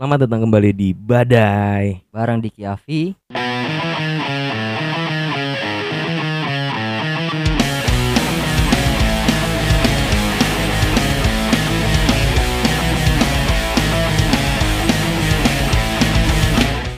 Selamat 0.00 0.24
datang 0.24 0.48
kembali 0.48 0.72
di 0.72 0.96
Badai. 0.96 2.08
bareng 2.08 2.40
Diki 2.40 2.64
Avi. 2.64 3.12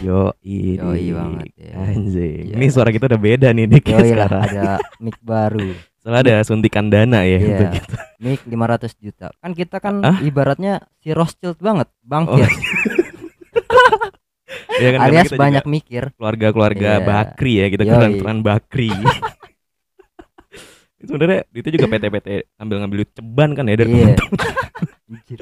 Yo, 0.02 0.34
Yoi 0.42 1.14
banget 1.14 1.48
ya. 1.54 1.78
Anjing. 1.78 2.50
Iya. 2.50 2.54
Ini 2.58 2.66
suara 2.74 2.90
kita 2.90 3.06
udah 3.06 3.20
beda 3.22 3.54
nih 3.54 3.70
Dik 3.70 3.86
Yoi 3.86 4.10
lah 4.18 4.26
sekarang. 4.26 4.42
ada 4.50 4.66
mic 4.98 5.14
baru. 5.22 5.70
Soalnya 6.02 6.20
ada 6.26 6.34
suntikan 6.42 6.90
dana 6.90 7.22
ya 7.22 7.38
Iya. 7.38 7.46
untuk 7.46 7.68
kita. 7.78 7.98
Mic 8.18 8.40
500 8.42 8.98
juta. 8.98 9.26
Kan 9.38 9.54
kita 9.54 9.78
kan 9.78 10.02
Hah? 10.02 10.18
ibaratnya 10.18 10.82
si 10.98 11.14
Rothschild 11.14 11.54
banget, 11.62 11.86
Bang 12.02 12.26
Oh, 12.26 12.34
Iya 14.74 14.88
kan, 14.90 15.00
Alias 15.02 15.26
kita 15.26 15.36
banyak 15.36 15.64
mikir. 15.66 16.02
keluarga-keluarga 16.14 16.90
Iya. 16.94 17.04
Bakri 17.04 17.52
ya, 17.54 17.66
kita 17.68 17.82
Yoi. 17.82 17.92
keturunan 17.92 18.38
Bakri. 18.40 18.90
Sebenarnya 21.02 21.42
itu 21.50 21.68
juga 21.68 21.86
PT-PT 21.88 22.28
ambil 22.56 22.76
ngambil 22.78 22.96
duit 23.00 23.10
ceban 23.10 23.50
kan 23.52 23.64
ya 23.64 23.74
dari 23.74 23.90
Iya. 23.90 24.14
teman-teman. 24.14 24.38
Anjir. 25.12 25.40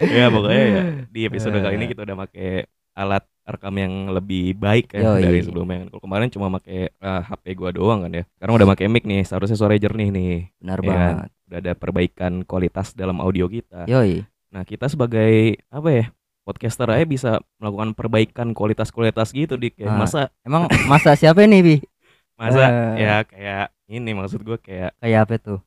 ya 0.16 0.24
pokoknya 0.28 0.64
ya 0.66 0.82
di 1.08 1.20
episode 1.24 1.56
Eh. 1.56 1.62
kali 1.62 1.74
ini 1.74 1.86
kita 1.88 2.00
udah 2.02 2.16
pakai 2.20 2.50
alat 2.92 3.24
rekam 3.42 3.74
yang 3.74 3.92
lebih 4.12 4.52
baik 4.54 4.92
ya 4.92 5.16
Yoi. 5.16 5.24
dari 5.24 5.40
sebelumnya 5.40 5.76
kan. 5.78 5.86
Kalau 5.88 6.02
kemarin 6.02 6.28
cuma 6.28 6.46
pakai 6.52 6.92
eh, 6.92 7.22
HP 7.22 7.44
gua 7.54 7.70
doang 7.72 8.04
kan 8.04 8.12
ya. 8.12 8.24
Sekarang 8.30 8.54
udah 8.54 8.68
pakai 8.68 8.86
mic 8.86 9.04
nih, 9.04 9.24
seharusnya 9.24 9.56
suara 9.56 9.74
jernih 9.74 10.08
nih. 10.10 10.36
Benar 10.58 10.78
Iya 10.78 10.84
kan? 10.84 10.92
banget. 10.92 11.30
Udah 11.42 11.58
ada 11.58 11.72
perbaikan 11.74 12.32
kualitas 12.42 12.92
dalam 12.92 13.18
audio 13.18 13.48
kita. 13.48 13.88
Yoi. 13.88 14.20
Nah, 14.50 14.62
kita 14.62 14.84
sebagai 14.84 15.32
apa 15.66 15.88
ya? 15.88 16.04
Podcaster 16.50 16.90
aja 16.90 17.06
bisa 17.06 17.30
melakukan 17.62 17.94
perbaikan 17.94 18.50
kualitas-kualitas 18.50 19.30
gitu 19.30 19.54
dik 19.54 19.78
ya. 19.78 19.94
Ah. 19.94 19.96
Masa 19.96 20.20
Emang 20.42 20.66
masa 20.84 21.14
siapa 21.14 21.46
ini, 21.46 21.62
Bi? 21.62 21.76
masa 22.40 22.66
Eh. 22.98 23.06
ya 23.06 23.14
kayak 23.22 23.66
ini 23.86 24.10
maksud 24.10 24.42
gua 24.42 24.58
kayak 24.58 24.98
Kayak 24.98 25.20
apa 25.22 25.34
tuh? 25.38 25.58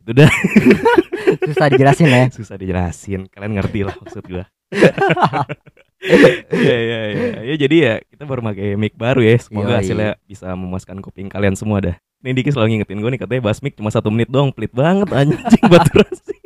itu 0.00 0.10
dah 0.14 0.30
Susah 1.50 1.66
dijelasin 1.68 2.08
ya. 2.08 2.24
susah 2.32 2.56
dijelasin. 2.56 3.28
Kalian 3.28 3.60
ngerti 3.60 3.84
lah 3.84 3.92
maksud 3.94 4.24
gua. 4.24 4.48
Iya 6.52 6.76
iya 6.76 6.98
iya. 7.08 7.28
Ya 7.48 7.54
jadi 7.56 7.76
ya 7.80 7.94
kita 8.04 8.28
baru 8.28 8.44
pakai 8.44 8.76
mic 8.76 8.92
baru 8.92 9.24
ya. 9.24 9.40
Semoga 9.40 9.72
Yoi. 9.72 9.78
hasilnya 9.80 10.10
bisa 10.24 10.52
memuaskan 10.52 11.00
kuping 11.00 11.32
kalian 11.32 11.56
semua 11.56 11.80
dah. 11.80 11.96
Ini 12.20 12.36
Diki 12.36 12.52
selalu 12.52 12.76
ngingetin 12.76 13.00
gue 13.00 13.08
nih 13.08 13.20
katanya 13.20 13.40
bahas 13.42 13.60
mic 13.60 13.72
cuma 13.72 13.88
satu 13.88 14.12
menit 14.12 14.28
doang, 14.28 14.52
pelit 14.52 14.72
banget 14.72 15.08
anjing 15.12 15.64
baturasi. 15.64 16.36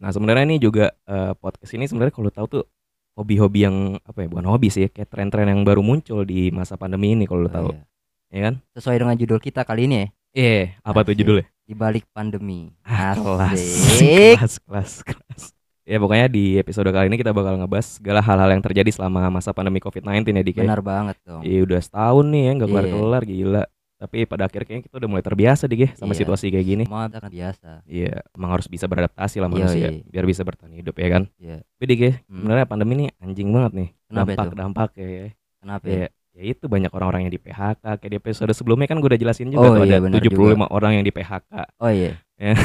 Nah 0.00 0.10
sebenarnya 0.10 0.44
ini 0.46 0.56
juga 0.56 0.90
eh, 1.04 1.32
podcast 1.34 1.72
ini 1.72 1.84
sebenarnya 1.84 2.10
kalau 2.10 2.30
tahu 2.30 2.46
tuh 2.50 2.64
hobi-hobi 3.12 3.60
yang 3.62 3.76
apa 4.00 4.24
ya 4.24 4.28
bukan 4.28 4.46
hobi 4.46 4.68
sih 4.68 4.88
kayak 4.88 5.06
tren-tren 5.06 5.44
yang 5.46 5.60
baru 5.60 5.80
muncul 5.80 6.24
di 6.24 6.48
masa 6.48 6.74
pandemi 6.74 7.12
ini 7.12 7.24
kalau 7.24 7.44
lo 7.44 7.48
Oh, 7.48 7.52
tahu 7.52 7.68
iya. 7.70 7.84
ya 8.30 8.40
kan? 8.42 8.54
Sesuai 8.72 8.96
dengan 8.96 9.14
judul 9.14 9.38
kita 9.38 9.60
kali 9.62 9.84
ini 9.84 9.96
ya, 9.96 10.06
Eh 10.30 10.64
apa 10.80 11.02
tuh 11.02 11.12
Asik. 11.12 11.20
judulnya? 11.20 11.46
di 11.62 11.74
balik 11.76 12.02
pandemi. 12.10 12.66
Ah, 12.82 13.14
kelas, 13.14 13.62
kelas, 14.02 14.54
kelas, 14.58 14.92
kelas. 15.06 15.42
Ya 15.86 15.98
pokoknya 15.98 16.26
di 16.26 16.58
episode 16.58 16.90
kali 16.90 17.06
ini 17.06 17.14
kita 17.14 17.30
bakal 17.30 17.54
ngebahas 17.56 17.94
segala 17.94 18.18
hal-hal 18.18 18.50
yang 18.50 18.58
terjadi 18.58 18.90
selama 18.90 19.30
masa 19.30 19.50
pandemi 19.50 19.78
COVID-19 19.78 20.26
ya 20.30 20.42
Dik 20.42 20.56
ya. 20.58 20.62
Benar 20.66 20.82
banget 20.82 21.16
dong. 21.22 21.42
Iya 21.42 21.62
udah 21.62 21.78
setahun 21.78 22.26
nih 22.26 22.42
ya 22.42 22.50
nggak 22.54 22.66
Iya. 22.66 22.74
kelar-kelar 22.74 23.22
gila. 23.22 23.62
Tapi 24.00 24.24
pada 24.24 24.48
akhirnya 24.48 24.80
kita 24.80 24.96
udah 24.96 25.08
mulai 25.12 25.20
terbiasa 25.20 25.68
dik 25.68 25.76
ya 25.78 25.90
sama 25.92 26.16
Iya. 26.16 26.24
situasi 26.24 26.48
kayak 26.48 26.64
gini. 26.64 26.84
Semua 26.88 27.04
akan 27.04 27.28
biasa. 27.28 27.70
Iya, 27.84 28.24
emang 28.32 28.50
harus 28.56 28.64
bisa 28.64 28.88
beradaptasi 28.88 29.36
lah 29.38 29.46
Iya, 29.46 29.54
manusia 29.54 29.86
iya. 29.92 30.00
biar 30.08 30.24
bisa 30.24 30.40
bertahan 30.40 30.72
hidup 30.72 30.96
ya 30.96 31.08
kan. 31.12 31.22
Iya. 31.36 31.56
Tapi 31.60 31.84
dik 31.84 32.00
ya, 32.00 32.12
Hmm. 32.24 32.40
sebenarnya 32.40 32.64
pandemi 32.64 32.92
ini 32.96 33.06
anjing 33.20 33.48
banget 33.52 33.72
nih. 33.76 33.88
Kenapa 34.08 34.28
dampak 34.32 34.46
itu? 34.48 34.56
dampak 34.56 34.90
ya. 34.96 35.28
Kenapa 35.60 35.84
ya? 35.84 35.92
Ya, 35.92 36.06
ya 36.32 36.42
itu 36.48 36.64
banyak 36.64 36.90
orang-orang 36.90 37.20
yang 37.28 37.32
di 37.32 37.40
PHK. 37.40 37.84
Kayak 38.00 38.08
di 38.08 38.18
episode 38.18 38.52
sebelumnya 38.56 38.88
kan 38.88 38.96
gue 38.98 39.08
udah 39.12 39.20
jelasin 39.20 39.52
juga 39.52 39.68
Oh, 39.68 39.76
tuh 39.76 39.84
iya, 39.84 40.00
ada 40.00 40.08
benar 40.08 40.16
75 40.16 40.64
orang 40.66 40.92
yang 40.96 41.04
di 41.04 41.12
PHK. 41.12 41.52
Oh 41.76 41.92
iya. 41.92 42.12
Ya. 42.40 42.56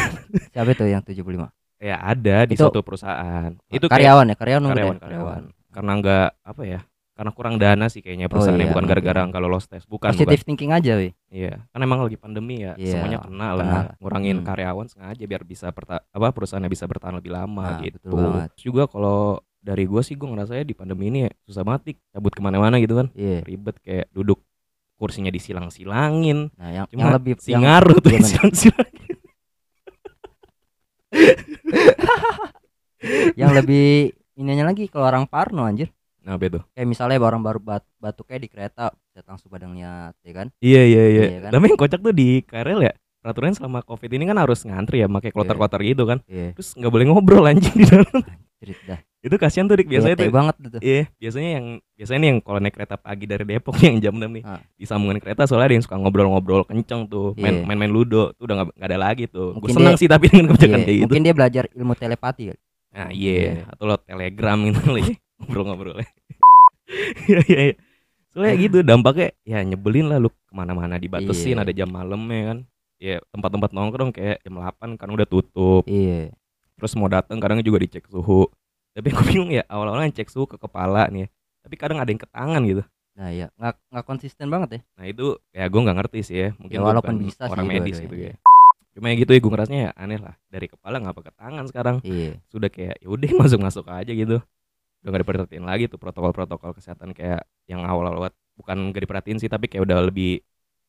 Siapa 0.56 0.72
itu 0.72 0.88
yang 0.88 1.03
75? 1.03 1.51
Ya 1.84 2.00
ada 2.00 2.47
di 2.47 2.56
Itu- 2.56 2.63
suatu 2.63 2.79
perusahaan. 2.79 3.59
Itu 3.68 3.91
kayak 3.91 4.00
karyawan 4.07 4.25
ya, 4.31 4.35
karyawan 4.40 4.63
ya? 4.63 4.69
karyawan 4.72 4.97
karyawan. 5.03 5.41
Karena 5.75 5.91
nggak 6.00 6.28
apa 6.47 6.62
ya? 6.63 6.79
Karena 7.15 7.31
kurang 7.31 7.55
dana 7.55 7.87
sih 7.87 8.03
kayaknya 8.03 8.27
perusahaannya 8.27 8.67
iya, 8.67 8.71
bukan 8.75 8.85
gara-gara 8.91 9.23
nggak 9.23 9.39
lolos 9.39 9.71
tes. 9.71 9.87
Bukan, 9.87 10.11
bukan. 10.11 10.19
Positive 10.19 10.43
thinking 10.43 10.75
aja, 10.75 10.99
wih. 10.99 11.15
Iya, 11.31 11.63
kan 11.71 11.79
emang 11.79 12.03
lagi 12.03 12.19
pandemi 12.19 12.59
ya, 12.59 12.75
Iya, 12.75 12.99
semuanya 12.99 13.23
kena 13.23 13.49
lah, 13.55 13.63
kena. 13.63 13.81
ngurangin 14.03 14.37
Hmm. 14.43 14.45
karyawan 14.45 14.87
sengaja 14.91 15.23
biar 15.23 15.41
bisa 15.41 15.71
apa 15.71 16.27
perusahaannya 16.35 16.67
bisa 16.67 16.83
bertahan 16.83 17.15
lebih 17.15 17.31
lama 17.31 17.79
Nah, 17.79 17.81
gitu. 17.81 17.97
betul 18.03 18.19
banget. 18.19 18.49
Terus 18.59 18.63
juga 18.67 18.83
kalau 18.85 19.39
dari 19.63 19.83
gue 19.87 20.01
sih 20.03 20.13
gue 20.13 20.27
ngerasa 20.27 20.59
di 20.59 20.75
pandemi 20.75 21.07
ini 21.07 21.19
ya, 21.23 21.31
susah 21.47 21.63
banget 21.63 21.81
Dik, 21.87 21.97
cabut 22.11 22.33
ke 22.35 22.41
mana-mana 22.43 22.75
gitu 22.77 22.93
kan, 22.99 23.07
Iya. 23.15 23.39
ribet 23.41 23.79
kayak 23.79 24.11
duduk 24.11 24.43
kursinya 24.99 25.31
disilang-silangin, 25.31 26.51
Nah, 26.59 26.69
yang, 26.69 26.85
cuma 26.91 26.99
yang 26.99 27.11
lebih 27.15 27.33
si 27.39 27.55
yang, 27.55 27.63
ngaruh 27.63 27.97
tuh 28.03 28.11
silang-silangin. 28.11 29.15
yang 33.39 33.51
lebih 33.53 34.13
ininya 34.35 34.67
lagi 34.67 34.87
kalau 34.87 35.07
orang 35.07 35.25
Parno 35.25 35.63
anjir. 35.63 35.89
Nah, 36.25 36.41
apa 36.41 36.44
itu? 36.50 36.59
Kayak 36.74 36.88
misalnya 36.90 37.22
orang 37.22 37.46
baru 37.46 37.59
bat, 37.62 37.86
batuknya 38.02 38.41
di 38.41 38.50
kereta, 38.50 38.90
bisa 38.90 39.22
langsung 39.24 39.47
pada 39.47 39.69
ngeliat, 39.69 40.18
ya 40.25 40.34
kan? 40.34 40.47
Iya 40.58 40.81
iya 40.81 41.03
iya. 41.06 41.24
Iya 41.30 41.40
kan? 41.46 41.52
Tapi 41.53 41.63
yang 41.69 41.78
kocak 41.78 42.00
tuh 42.02 42.13
di 42.18 42.41
KRL 42.41 42.81
ya, 42.81 42.94
peraturan 43.22 43.53
selama 43.53 43.86
covid 43.86 44.09
ini 44.09 44.25
kan 44.25 44.38
harus 44.41 44.66
ngantri 44.66 45.00
ya, 45.00 45.08
pakai 45.08 45.30
kloter-kloter 45.30 45.86
gitu 45.86 46.09
kan, 46.09 46.25
Iya. 46.25 46.58
terus 46.58 46.74
nggak 46.74 46.90
boleh 46.90 47.06
ngobrol 47.06 47.46
anjing 47.46 47.69
di 47.72 47.86
dalam. 47.86 48.09
Dah. 48.90 48.97
Itu 49.22 49.38
kasihan 49.38 49.69
tuh 49.69 49.78
Dik, 49.78 49.86
biasanya 49.86 50.18
Bete 50.18 50.25
tuh 50.25 50.34
banget 50.34 50.56
itu. 50.58 50.78
Iya, 50.81 51.03
biasanya 51.22 51.50
yang 51.62 51.66
biasanya 51.94 52.19
nih 52.22 52.30
yang 52.34 52.40
kalau 52.42 52.57
naik 52.57 52.74
kereta 52.74 52.96
pagi 52.97 53.25
dari 53.30 53.46
Depok 53.46 53.78
yang 53.78 53.97
jam 54.02 54.13
6 54.18 54.25
nih. 54.25 54.44
Ah. 54.46 54.62
Di 54.74 54.86
sambungan 54.90 55.22
kereta 55.22 55.46
soalnya 55.46 55.69
ada 55.69 55.75
yang 55.78 55.86
suka 55.86 55.97
ngobrol-ngobrol 56.02 56.66
kenceng 56.66 57.06
tuh, 57.06 57.38
main 57.38 57.62
Iya. 57.62 57.66
main-main 57.69 57.94
ludo, 57.94 58.34
tuh 58.34 58.50
udah 58.50 58.66
nggak 58.66 58.81
ada 58.81 58.97
lagi 58.97 59.30
tuh. 59.30 59.53
Gue 59.57 59.69
senang 59.69 59.94
sih 59.97 60.09
tapi 60.09 60.34
dengan 60.34 60.50
kebijakan 60.50 60.81
Iya, 60.81 60.86
kayak 60.86 60.97
gitu. 60.97 61.06
Mungkin 61.13 61.25
dia 61.30 61.36
belajar 61.38 61.63
ilmu 61.78 61.94
telepati 61.94 62.44
kali. 62.50 62.59
Nah, 62.96 63.09
iya, 63.13 63.34
Iya. 63.38 63.63
atau 63.69 63.84
lo 63.86 63.96
telegram 64.02 64.57
gitu 64.66 64.80
kali. 64.81 65.03
ngobrol-ngobrol. 65.40 65.97
Iya 67.25 67.41
iya 67.50 67.59
iya. 67.72 67.75
Soalnya 68.29 68.56
gitu 68.62 68.78
dampaknya 68.85 69.34
ya 69.41 69.66
nyebelin 69.66 70.06
lah 70.06 70.22
lu 70.22 70.29
ke 70.29 70.53
mana-mana 70.53 71.01
dibatasin, 71.01 71.57
Iya. 71.57 71.63
ada 71.66 71.72
jam 71.73 71.90
malam 71.90 72.22
ya 72.29 72.41
kan. 72.53 72.57
Ya 72.96 73.16
tempat-tempat 73.34 73.69
nongkrong 73.74 74.12
kayak 74.13 74.45
jam 74.45 74.62
8 74.62 74.94
kan 74.94 75.09
udah 75.09 75.25
tutup. 75.25 75.81
Iya. 75.90 76.29
Terus 76.78 76.94
mau 76.94 77.09
datang 77.09 77.41
kadang 77.41 77.57
juga 77.66 77.81
dicek 77.81 78.06
suhu. 78.06 78.45
Tapi 78.94 79.07
aku 79.09 79.25
bingung 79.25 79.50
ya 79.50 79.66
awal-awal 79.66 80.06
yang 80.06 80.13
cek 80.13 80.29
suhu 80.29 80.45
ke 80.45 80.62
kepala 80.62 81.09
nih 81.09 81.25
ya. 81.25 81.28
Tapi 81.66 81.75
kadang 81.75 81.97
ada 81.97 82.06
yang 82.06 82.22
ke 82.22 82.29
tangan 82.29 82.62
gitu. 82.63 82.84
Nah, 83.16 83.31
iya, 83.31 83.47
nggak 83.56 83.74
nggak 83.95 84.06
konsisten 84.06 84.47
banget 84.51 84.69
ya. 84.69 84.79
Nah 85.00 85.06
itu 85.07 85.25
ya 85.50 85.66
gue 85.66 85.81
nggak 85.81 85.97
ngerti 86.03 86.19
sih 86.22 86.35
ya 86.35 86.50
Mungkin 86.59 86.78
Ya, 86.78 86.84
walaupun 86.84 87.16
bisa 87.18 87.47
sih 87.47 87.51
orang 87.56 87.66
medis 87.66 87.95
dua-duanya, 87.95 88.03
gitu 88.06 88.16
iya. 88.19 88.29
ya 88.29 88.35
Cuma 88.91 89.06
ya 89.07 89.16
gitu 89.16 89.31
ya 89.31 89.40
gue 89.40 89.51
ngerasanya 89.56 89.81
ya 89.81 89.91
aneh 89.95 90.19
lah 90.19 90.35
Dari 90.51 90.68
kepala 90.68 90.95
ngapa 91.00 91.22
ke 91.24 91.31
tangan 91.34 91.63
sekarang 91.66 91.95
Iya. 92.03 92.31
Sudah 92.51 92.68
kayak 92.68 93.00
ya 93.00 93.07
udah 93.07 93.29
masuk-masuk 93.41 93.88
aja 93.88 94.12
gitu 94.12 94.38
Udah 95.05 95.09
gak 95.13 95.21
diperhatiin 95.21 95.66
lagi 95.69 95.85
tuh 95.85 96.01
protokol-protokol 96.01 96.73
kesehatan 96.73 97.13
kayak 97.13 97.45
Yang 97.69 97.85
awal-awal 97.85 98.33
bukan 98.57 98.89
gak 98.89 99.05
diperhatiin 99.05 99.38
sih 99.38 99.45
Tapi 99.53 99.69
kayak 99.69 99.85
udah 99.85 100.01
lebih 100.01 100.41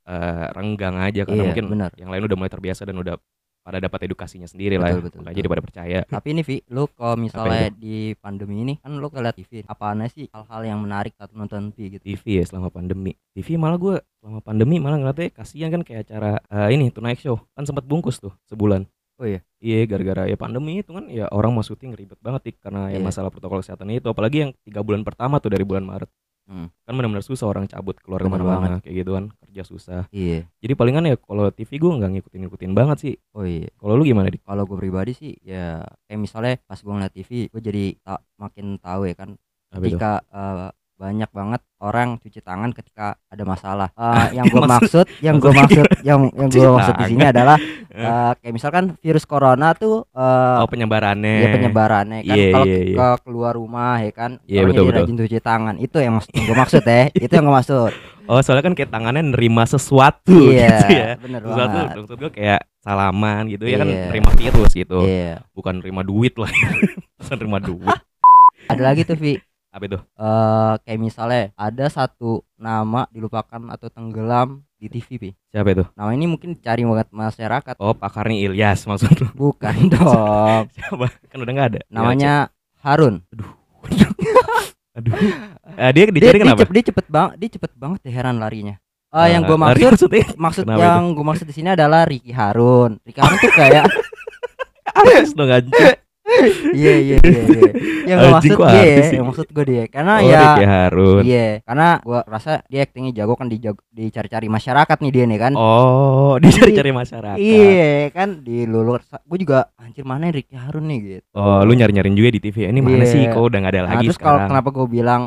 eh, 0.09 0.47
renggang 0.57 0.97
aja 0.97 1.29
Karena 1.29 1.45
Iya, 1.45 1.47
mungkin 1.53 1.65
benar. 1.69 1.91
yang 2.01 2.09
lain 2.09 2.25
udah 2.25 2.37
mulai 2.41 2.49
terbiasa 2.49 2.89
dan 2.89 2.97
udah 2.97 3.21
pada 3.67 3.83
dapat 3.83 4.07
edukasinya 4.07 4.47
sendiri 4.47 4.79
lah 4.79 4.95
ya. 4.95 5.03
Betul, 5.03 5.11
betul, 5.11 5.19
Makanya 5.19 5.35
betul. 5.35 5.43
jadi 5.43 5.51
pada 5.51 5.63
percaya. 5.67 5.99
Tapi 6.07 6.29
ini 6.31 6.43
Vi, 6.47 6.57
lu 6.71 6.87
kalau 6.95 7.19
misalnya 7.19 7.67
di 7.75 8.15
pandemi 8.15 8.63
ini 8.63 8.79
kan 8.79 8.95
lu 8.95 9.11
ngeliat 9.11 9.35
TV, 9.35 9.67
apaan 9.67 10.07
sih 10.07 10.31
hal-hal 10.31 10.63
yang 10.63 10.79
menarik 10.79 11.19
saat 11.19 11.35
nonton 11.35 11.75
TV 11.75 11.99
gitu? 11.99 12.07
TV 12.07 12.39
ya 12.39 12.45
selama 12.47 12.71
pandemi. 12.71 13.19
TV 13.35 13.59
malah 13.59 13.75
gue 13.75 13.99
selama 14.23 14.39
pandemi 14.39 14.79
malah 14.79 15.03
ngeliatnya 15.03 15.35
kasihan 15.35 15.75
kan 15.75 15.83
kayak 15.83 16.07
acara 16.07 16.39
eh, 16.47 16.79
ini 16.79 16.95
Tonight 16.95 17.19
Show. 17.19 17.43
Kan 17.59 17.67
sempat 17.67 17.83
bungkus 17.83 18.23
tuh 18.23 18.31
sebulan 18.47 18.87
Oh 19.17 19.25
iya. 19.25 19.41
Iya 19.57 19.85
gara-gara 19.87 20.25
ya 20.25 20.37
pandemi 20.37 20.79
itu 20.79 20.93
kan 20.93 21.09
ya 21.09 21.27
orang 21.29 21.51
mau 21.51 21.61
syuting 21.61 21.93
ribet 21.93 22.21
banget 22.21 22.53
Dik, 22.53 22.57
karena 22.61 22.93
ya 22.93 23.01
Iya. 23.01 23.03
masalah 23.03 23.33
protokol 23.33 23.65
kesehatan 23.65 23.89
itu 23.91 24.07
apalagi 24.07 24.37
yang 24.39 24.53
tiga 24.61 24.81
bulan 24.81 25.03
pertama 25.03 25.41
tuh 25.41 25.49
dari 25.49 25.65
bulan 25.65 25.83
Maret 25.83 26.11
Hmm. 26.47 26.71
kan 26.87 26.95
benar-benar 26.95 27.27
susah 27.27 27.51
orang 27.51 27.67
cabut 27.67 27.99
keluar 27.99 28.23
Bener 28.23 28.39
ke 28.39 28.47
mana-mana 28.47 28.79
kayak 28.79 29.03
gitu 29.03 29.19
kan 29.19 29.35
kerja 29.43 29.63
susah 29.67 30.07
Iya. 30.15 30.47
jadi 30.63 30.79
palingan 30.79 31.03
ya 31.03 31.19
kalau 31.19 31.51
TV 31.51 31.75
gue 31.75 31.91
nggak 31.91 32.07
ngikutin-ngikutin 32.07 32.71
banget 32.71 32.97
sih 33.03 33.15
Oh 33.35 33.43
iya. 33.43 33.67
kalau 33.75 33.99
lu 33.99 34.07
gimana 34.07 34.31
dik 34.31 34.47
Kalau 34.47 34.63
gue 34.63 34.79
pribadi 34.79 35.11
sih 35.11 35.35
ya 35.43 35.83
kayak 36.07 36.21
misalnya 36.23 36.55
pas 36.63 36.79
gue 36.79 36.87
ngeliat 36.87 37.11
TV, 37.11 37.51
gue 37.51 37.59
jadi 37.59 37.85
tak 37.99 38.23
makin 38.39 38.79
tahu 38.79 39.11
ya 39.11 39.15
kan 39.19 39.35
Apa 39.75 39.83
itu? 39.83 39.99
ketika 39.99 40.13
eh, 40.23 40.69
banyak 40.97 41.29
banget 41.29 41.61
orang 41.77 42.17
cuci 42.17 42.41
tangan 42.41 42.73
ketika 42.73 43.21
ada 43.23 43.45
masalah. 43.45 43.89
Eh, 44.17 44.29
yang 44.35 44.47
gue 44.47 44.59
Maksud- 44.59 45.09
yang 45.27 45.37
gue 45.37 45.53
maksud, 45.53 45.85
yang 46.01 46.21
yang 46.33 46.49
gue 46.49 46.65
maksud 46.67 46.95
di 46.97 47.05
sini 47.07 47.25
adalah 47.33 47.57
eh, 47.91 48.33
kayak 48.35 48.55
misalkan 48.55 48.85
virus 48.99 49.23
corona 49.23 49.73
tuh 49.73 50.09
eh, 50.09 50.57
oh 50.59 50.67
penyebarannya. 50.67 51.35
ya 51.39 51.49
penyebarannya 51.51 52.19
kan. 52.23 52.33
Iya, 52.33 52.47
kalau 52.51 52.65
iya, 52.65 52.75
ke- 52.75 52.85
iya. 52.87 52.97
ke 52.97 53.07
keluar 53.23 53.53
rumah 53.55 53.95
ya 53.99 54.11
kan. 54.11 54.31
Iya, 54.43 54.59
orang 54.59 54.69
betul, 54.69 54.81
jadi 54.81 54.89
betul. 54.89 55.01
rajin 55.05 55.17
cuci 55.19 55.39
tangan. 55.39 55.75
Itu 55.77 55.97
yang 55.99 56.15
maksud 56.17 56.33
gue 56.33 56.57
maksud 56.57 56.83
ya. 56.83 57.03
Itu 57.13 57.33
yang 57.33 57.45
gue 57.45 57.57
maksud. 57.57 57.93
Oh 58.27 58.41
soalnya 58.43 58.65
kan 58.65 58.75
kayak 58.75 58.91
tangannya 58.91 59.23
nerima 59.23 59.63
sesuatu 59.65 60.51
iya 60.51 60.83
gitu 60.83 60.87
ya. 60.91 61.09
bener 61.17 61.41
sesuatu 61.41 61.77
banget. 61.79 61.95
maksud 61.95 62.17
gue 62.19 62.31
kayak 62.33 62.61
salaman 62.81 63.43
gitu 63.47 63.65
ya 63.65 63.79
kan 63.79 63.87
Iya. 63.87 64.03
nerima 64.11 64.31
virus 64.33 64.73
gitu. 64.73 64.99
Iya. 65.03 65.47
Bukan 65.53 65.79
nerima 65.79 66.03
duit 66.03 66.35
lah. 66.35 66.51
Bukan 67.21 67.37
nerima 67.37 67.59
duit. 67.61 67.99
Ada 68.67 68.83
lagi 68.83 69.05
tuh 69.05 69.15
Vi 69.15 69.39
Apa 69.77 69.85
itu? 69.87 69.99
eh 70.01 70.73
kayak 70.83 70.97
misalnya 70.99 71.53
ada 71.55 71.87
satu 71.87 72.41
nama 72.57 73.05
dilupakan 73.07 73.61
atau 73.69 73.87
tenggelam 73.87 74.65
di 74.75 74.89
TV 74.89 75.09
Vi 75.15 75.31
Siapa 75.47 75.69
itu? 75.71 75.85
nama 75.93 76.11
ini 76.11 76.25
mungkin 76.25 76.57
cari 76.57 76.81
banget 76.83 77.09
masyarakat 77.11 77.77
Oh, 77.77 77.93
Pak 77.93 78.09
Karni 78.11 78.41
Ilyas 78.43 78.85
maksud 78.85 79.13
lu. 79.15 79.29
bukan 79.35 79.77
dong 79.93 80.65
Siapa? 80.75 81.13
Kan 81.27 81.39
udah 81.39 81.53
nggak 81.53 81.69
ada. 81.71 81.81
Ya, 81.83 81.89
namanya 81.91 82.33
Harun 82.79 83.21
Aduh. 84.97 85.13
Eh, 85.77 85.91
dia 85.93 86.03
dia, 86.03 86.05
dicari 86.09 86.25
dia, 86.33 86.43
kenapa? 86.43 86.61
cep- 86.63 86.73
dia 86.73 86.85
cepet 86.87 87.07
banget 87.07 87.35
dia 87.37 87.51
cepet 87.53 87.73
banget 87.77 87.99
deh 88.01 88.11
heran 88.11 88.41
larinya 88.41 88.81
Eh 89.13 89.19
Eh, 89.19 89.29
yang 89.33 89.45
gue 89.45 89.55
maksud 89.55 89.77
maksudnya 89.93 90.25
maksud 90.35 90.65
Kenapa 90.65 90.81
yang 90.83 91.13
gue 91.13 91.21
maksud 91.23 91.45
di 91.45 91.55
sini 91.55 91.69
adalah 91.71 92.03
Ricky 92.03 92.33
Harun 92.33 92.97
Ricky 93.05 93.21
Harun 93.21 93.37
tuh 93.39 93.53
kayak 93.55 93.85
artis 94.89 95.31
dong. 95.31 95.53
Iya 96.73 96.95
iya 96.97 97.17
iya 97.19 97.41
iya 97.43 97.71
yang 98.07 98.17
gue 98.17 98.29
Anjing, 98.29 98.55
maksud 98.55 98.59
artis 98.63 99.05
sih? 99.05 99.17
yang 99.17 99.27
maksud 99.27 99.47
gue 99.49 99.65
dia 99.65 99.85
karena 99.87 100.15
Oh, 100.17 100.25
ya 100.25 100.41
Ricky 100.41 100.65
Harun. 100.65 101.23
iya 101.23 101.47
karena 101.61 101.89
gue 101.99 102.21
rasa 102.25 102.53
dia 102.67 102.81
aktingnya 102.83 103.13
jago 103.15 103.35
kan 103.35 103.47
dijago 103.47 103.81
dicari-cari 103.89 104.47
masyarakat 104.47 104.97
nih 104.97 105.11
dia 105.11 105.25
nih 105.25 105.39
kan 105.41 105.53
Oh, 105.55 106.39
dicari-cari 106.39 106.91
masyarakat. 106.93 107.37
iya 107.37 108.09
kan 108.11 108.41
dilulur 108.41 108.99
gue 109.03 109.39
juga 109.39 109.71
anjir 109.77 110.03
mana 110.03 110.29
Ricky 110.29 110.55
Harun 110.55 110.87
nih 110.87 110.99
gitu 111.03 111.27
Oh, 111.33 111.61
lu 111.63 111.73
nyari-nyariin 111.73 112.15
juga 112.15 112.31
di 112.31 112.41
TV. 112.41 112.57
Ini 112.65 112.81
mana 112.81 113.03
Iya. 113.03 113.07
sih? 113.07 113.23
Kok 113.27 113.43
udah 113.45 113.59
nggak 113.61 113.73
ada 113.73 113.81
Nah, 113.81 113.89
lagi 113.93 114.07
terus 114.07 114.17
kalau 114.17 114.39
sekarang? 114.39 114.49
kenapa 114.51 114.69
gue 114.71 114.87
bilang 114.89 115.23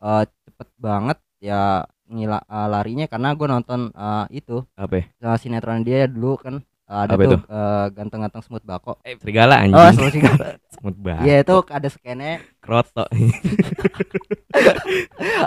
eh, 0.00 0.24
cepet 0.24 0.68
banget 0.76 1.18
ya 1.38 1.62
ngila 2.06 2.38
eh, 2.40 2.68
larinya 2.68 3.06
karena 3.06 3.28
gue 3.32 3.46
nonton 3.46 3.80
eh, 3.90 4.24
itu 4.32 4.56
Apa? 4.74 4.94
ya? 4.96 5.04
eh, 5.08 5.36
sinetron 5.36 5.80
dia 5.80 6.04
dulu 6.04 6.36
kan 6.36 6.60
ada 6.94 7.10
Apa 7.10 7.22
tuh 7.22 7.30
itu? 7.32 7.36
eh, 7.48 7.86
ganteng-ganteng 7.90 8.42
semut 8.42 8.62
bako 8.62 8.92
Eh, 9.00 9.16
serigala 9.16 9.54
oh 9.56 9.62
anjing. 9.64 9.94
semut 9.96 10.10
serigala. 10.10 10.46
Semut 10.68 10.96
banget. 10.96 11.24
Iya 11.24 11.36
itu 11.40 11.54
ada 11.66 11.88
skene 11.88 12.30
Kroto. 12.58 13.04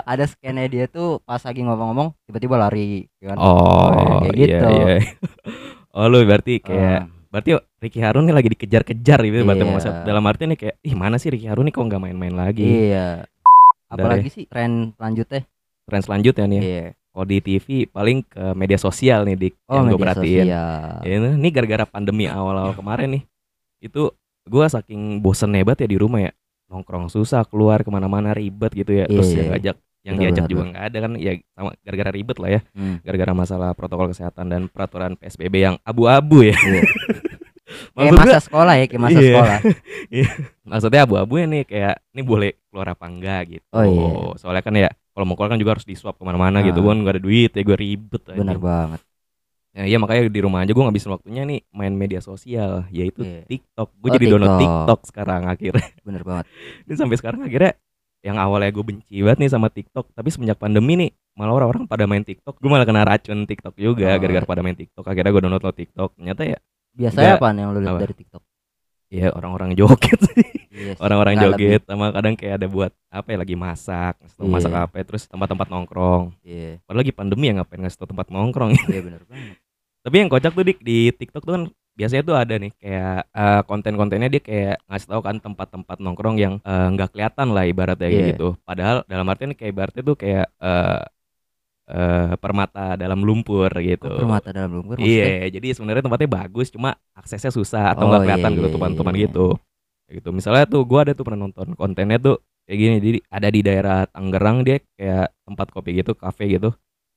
ada 0.04 0.24
skene 0.24 0.62
dia 0.66 0.84
tuh 0.86 1.22
pas 1.22 1.38
lagi 1.38 1.60
ngomong-ngomong 1.60 2.12
tiba-tiba 2.24 2.56
lari 2.56 3.06
kan 3.18 3.36
Oh, 3.36 4.20
kayak 4.22 4.34
iya, 4.34 4.44
gitu. 4.44 4.66
iya. 4.68 4.94
Oh, 5.96 6.06
lu 6.06 6.20
berarti 6.22 6.60
kayak 6.60 7.08
Eh, 7.08 7.14
berarti 7.26 7.50
Ricky 7.78 8.00
Harun 8.00 8.24
nih 8.24 8.34
lagi 8.34 8.48
dikejar-kejar 8.50 9.18
gitu 9.22 9.42
berarti 9.42 9.62
Iya. 9.62 9.72
maksud 9.72 9.92
dalam 10.04 10.24
arti 10.24 10.44
nih 10.44 10.58
kayak 10.58 10.76
ih 10.82 10.94
mana 10.94 11.16
sih 11.16 11.28
Ricky 11.28 11.46
Harun 11.46 11.64
nih 11.64 11.72
kok 11.72 11.84
nggak 11.84 12.02
main-main 12.02 12.32
lagi 12.32 12.64
iya 12.92 13.24
apalagi 13.86 14.28
sih 14.28 14.44
tren 14.44 14.92
selanjutnya 14.92 15.46
tren 15.84 16.02
selanjutnya 16.02 16.44
nih 16.46 16.58
ya. 16.58 16.62
iya 16.62 16.84
kalau 17.16 17.24
di 17.24 17.40
TV 17.40 17.66
paling 17.88 18.20
ke 18.22 18.52
media 18.52 18.76
sosial 18.76 19.24
nih 19.24 19.36
dik. 19.38 19.54
Oh 19.66 19.80
yang 19.80 19.88
gue 19.88 19.96
perhatiin. 19.96 20.44
sosial. 20.44 21.00
Ya, 21.00 21.16
ini 21.32 21.48
gara-gara 21.48 21.88
pandemi 21.88 22.28
awal-awal 22.30 22.76
kemarin 22.76 23.08
nih. 23.10 23.22
Itu 23.80 24.12
gua 24.44 24.68
saking 24.68 25.18
bosen 25.18 25.56
hebat 25.56 25.80
ya 25.80 25.88
di 25.88 25.96
rumah 25.96 26.20
ya. 26.20 26.32
Nongkrong 26.68 27.08
susah 27.08 27.48
keluar 27.48 27.80
ke 27.80 27.88
mana-mana 27.88 28.36
ribet 28.36 28.68
gitu 28.70 28.92
ya. 28.92 29.08
Terus 29.08 29.26
Iya, 29.26 29.32
yang 29.32 29.40
iya. 29.40 29.52
ngajak 29.56 29.76
yang 30.04 30.16
diajak 30.20 30.44
juga 30.46 30.62
nggak 30.68 30.84
ada 30.86 30.98
kan. 31.00 31.12
Ya 31.16 31.32
sama 31.50 31.70
gara-gara 31.80 32.10
ribet 32.12 32.36
lah 32.36 32.50
ya. 32.52 32.60
Hmm, 32.76 33.00
gara-gara 33.00 33.32
masalah 33.32 33.70
protokol 33.72 34.12
kesehatan 34.12 34.46
dan 34.46 34.62
peraturan 34.68 35.16
PSBB 35.16 35.54
yang 35.56 35.76
abu-abu 35.82 36.44
ya. 36.44 36.52
Iya. 36.54 36.82
kayak 37.96 37.96
Maksud 37.96 38.12
gua- 38.12 38.22
masa 38.28 38.40
sekolah 38.44 38.74
ya 38.76 38.84
kayak 38.86 39.02
masa 39.02 39.18
Iya. 39.18 39.28
sekolah. 39.32 39.58
Maksudnya 40.70 41.00
abu-abu 41.02 41.34
ya 41.36 41.46
nih 41.48 41.62
kayak 41.64 41.94
ini 42.12 42.22
boleh 42.22 42.50
keluar 42.68 42.92
apa 42.92 43.04
enggak? 43.08 43.40
gitu. 43.50 43.66
Oh, 43.72 43.82
iya. 43.82 44.08
soalnya 44.36 44.62
kan 44.62 44.74
ya 44.76 44.90
kalau 45.16 45.24
mau 45.24 45.34
keluar 45.34 45.50
kan 45.50 45.58
juga 45.58 45.72
harus 45.72 45.82
di 45.82 45.96
swab 45.96 46.12
ke 46.12 46.22
mana-mana 46.22 46.60
gitu 46.60 46.78
Ah. 46.78 46.86
kan 46.86 47.00
gak 47.00 47.14
ada 47.16 47.22
duit 47.22 47.48
ya 47.48 47.62
gue 47.62 47.74
ribet 47.74 48.22
aja. 48.22 48.36
benar 48.36 48.60
banget 48.60 49.00
Ya, 49.72 49.84
iya 49.84 49.96
makanya 49.96 50.24
di 50.26 50.40
rumah 50.40 50.60
aja 50.60 50.72
gue 50.72 50.80
ngabisin 50.80 51.08
waktunya 51.10 51.44
nih 51.44 51.60
main 51.70 51.92
media 51.92 52.16
sosial 52.18 52.88
yaitu 52.88 53.20
Iya. 53.20 53.44
TikTok. 53.44 53.92
Gue 53.94 54.08
Oh, 54.08 54.14
jadi 54.14 54.24
download 54.26 54.48
TikTok. 54.54 54.64
TikTok 54.64 55.00
sekarang 55.06 55.42
akhirnya. 55.46 55.88
bener 56.00 56.22
banget 56.22 56.44
Dan 56.88 56.96
sampai 56.96 57.16
sekarang 57.16 57.40
akhirnya 57.42 57.76
yang 58.24 58.36
awalnya 58.36 58.72
gue 58.72 58.80
benci 58.82 59.20
banget 59.20 59.38
nih 59.38 59.50
sama 59.50 59.68
TikTok, 59.68 60.10
tapi 60.10 60.32
semenjak 60.32 60.56
pandemi 60.56 60.96
nih 60.96 61.10
malah 61.32 61.52
orang-orang 61.54 61.84
pada 61.84 62.04
main 62.04 62.20
TikTok, 62.20 62.56
gue 62.56 62.66
malah 62.66 62.82
kena 62.82 63.04
racun 63.04 63.44
TikTok 63.44 63.76
juga 63.76 64.08
Oh. 64.08 64.16
gara-gara 64.16 64.48
pada 64.48 64.64
main 64.64 64.72
TikTok. 64.74 65.04
Akhirnya 65.04 65.28
gue 65.30 65.42
download 65.42 65.60
lo 65.60 65.72
TikTok. 65.74 66.10
Ternyata 66.16 66.42
ya 66.46 66.56
biasanya 66.90 67.36
apa 67.36 67.46
yang 67.52 67.68
lu 67.70 67.78
lihat 67.78 68.00
dari 68.00 68.14
TikTok 68.16 68.42
ya 69.08 69.28
orang-orang 69.30 69.76
joget 69.76 70.20
sih. 70.24 70.55
Sih, 70.76 70.92
orang-orang 70.98 71.32
nggak 71.34 71.50
joget 71.50 71.82
sama 71.82 72.06
kadang 72.10 72.34
kayak 72.34 72.54
ada 72.54 72.66
buat 72.66 72.92
apa 73.08 73.28
ya 73.32 73.38
lagi 73.40 73.56
masak, 73.56 74.12
ngasih 74.20 74.36
tau 74.36 74.44
Iya. 74.44 74.52
masak 74.52 74.72
apa 74.76 74.94
terus 75.02 75.22
tempat-tempat 75.24 75.66
nongkrong. 75.66 76.22
lebih. 76.36 76.46
iya 76.46 76.70
Padahal 76.84 77.00
lagi 77.00 77.12
pandemi 77.12 77.44
ya 77.46 77.52
ngapain 77.56 77.80
ngasih 77.80 77.96
tau 77.96 78.08
tempat 78.08 78.26
nongkrong. 78.28 78.70
iya 78.92 79.00
bener 79.00 79.22
banget 79.24 79.56
Tapi 80.02 80.14
yang 80.16 80.28
kocak 80.28 80.52
tuh 80.52 80.62
dik 80.62 80.80
di 80.80 80.98
TikTok 81.10 81.42
tuh 81.42 81.52
kan 81.52 81.62
biasanya 81.92 82.22
tuh 82.22 82.36
ada 82.36 82.54
nih 82.54 82.70
kayak 82.76 83.20
eh, 83.26 83.60
konten-kontennya 83.64 84.28
dia 84.28 84.38
kayak 84.38 84.76
ngasih 84.84 85.08
tahu 85.08 85.20
kan 85.20 85.36
tempat-tempat 85.38 85.96
nongkrong 85.96 86.36
yang 86.36 86.54
eh, 86.60 86.86
nggak 86.92 87.10
kelihatan 87.10 87.50
lah 87.50 87.64
ibaratnya 87.64 88.06
kayak 88.06 88.20
Iya. 88.20 88.30
gitu. 88.30 88.48
Padahal 88.62 88.96
dalam 89.04 89.26
artian 89.26 89.50
kayak 89.50 89.72
ibaratnya 89.72 90.02
tuh 90.02 90.14
kayak 90.14 90.46
eh 90.56 91.00
eh, 91.86 92.32
permata 92.36 92.94
dalam 92.94 93.22
lumpur 93.22 93.70
gitu. 93.78 94.06
Kok 94.06 94.18
permata 94.20 94.50
dalam 94.50 94.74
lumpur? 94.74 94.98
Iya, 94.98 95.46
jadi 95.48 95.70
sebenarnya 95.72 96.02
tempatnya 96.02 96.26
bagus, 96.28 96.68
cuma 96.68 96.98
aksesnya 97.12 97.48
susah 97.48 97.94
atau 97.94 98.04
Oh, 98.04 98.08
nggak 98.10 98.20
iya, 98.20 98.26
kelihatan 98.28 98.50
gitu 98.52 98.66
iya, 98.66 98.74
teman-teman 98.74 99.14
iya. 99.14 99.22
gitu. 99.24 99.46
Gitu. 100.08 100.28
Misalnya 100.30 100.64
tuh 100.64 100.82
gua 100.82 101.02
ada 101.02 101.12
tuh 101.12 101.26
pernah 101.26 101.46
nonton 101.48 101.74
kontennya 101.74 102.18
tuh 102.18 102.36
kayak 102.64 102.78
gini, 102.78 102.96
jadi 102.98 103.18
ada 103.30 103.48
di 103.48 103.60
daerah 103.62 103.98
Tangerang 104.06 104.62
dia 104.62 104.76
kayak 104.94 105.30
tempat 105.42 105.66
kopi 105.70 105.90
gitu, 105.96 106.12
kafe 106.14 106.50
gitu. 106.50 106.70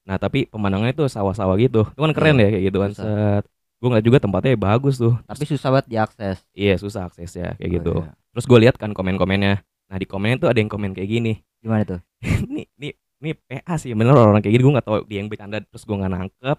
Nah, 0.06 0.18
tapi 0.18 0.46
pemandangannya 0.46 0.94
tuh 0.94 1.06
sawah-sawah 1.06 1.54
gitu. 1.58 1.86
Itu 1.86 2.02
kan 2.02 2.14
keren 2.14 2.38
ya 2.38 2.50
kayak 2.50 2.64
gitu 2.66 2.78
kan. 2.82 2.92
Set. 2.94 3.44
Gue 3.80 3.88
ngeliat 3.88 4.06
juga 4.06 4.20
tempatnya 4.20 4.60
bagus 4.60 5.00
tuh. 5.00 5.16
tapi 5.24 5.48
susah 5.48 5.72
banget 5.72 5.88
diakses 5.88 6.38
Iya, 6.52 6.76
susah 6.76 7.08
aksesnya 7.08 7.56
kayak 7.56 7.70
Oh, 7.70 7.76
gitu. 7.80 7.94
iya. 8.04 8.12
Terus 8.36 8.46
gue 8.46 8.60
lihat 8.68 8.76
kan 8.76 8.92
komen-komennya. 8.92 9.64
Nah, 9.64 9.98
di 9.98 10.06
komennya 10.06 10.38
tuh 10.44 10.50
ada 10.52 10.60
yang 10.60 10.68
komen 10.68 10.92
kayak 10.94 11.10
gini. 11.10 11.34
gimana 11.60 11.84
tuh 11.84 12.00
nih 12.56 12.66
nih 12.80 12.92
nih 13.20 13.34
PA 13.36 13.76
sih 13.76 13.92
bener 13.92 14.16
orang 14.16 14.40
kayak 14.40 14.56
gini 14.56 14.64
gue 14.64 14.74
nggak 14.80 14.88
tahu 14.88 15.04
dia 15.12 15.20
yang 15.20 15.28
bercanda 15.28 15.60
terus 15.60 15.84
gue 15.84 15.92
nggak 15.92 16.08
nangkep 16.08 16.58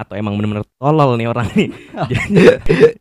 atau 0.00 0.16
emang 0.16 0.32
bener-bener 0.40 0.64
tolol 0.80 1.20
nih 1.20 1.28
orang 1.28 1.48
nih. 1.52 1.68
Jadi, 2.10 2.44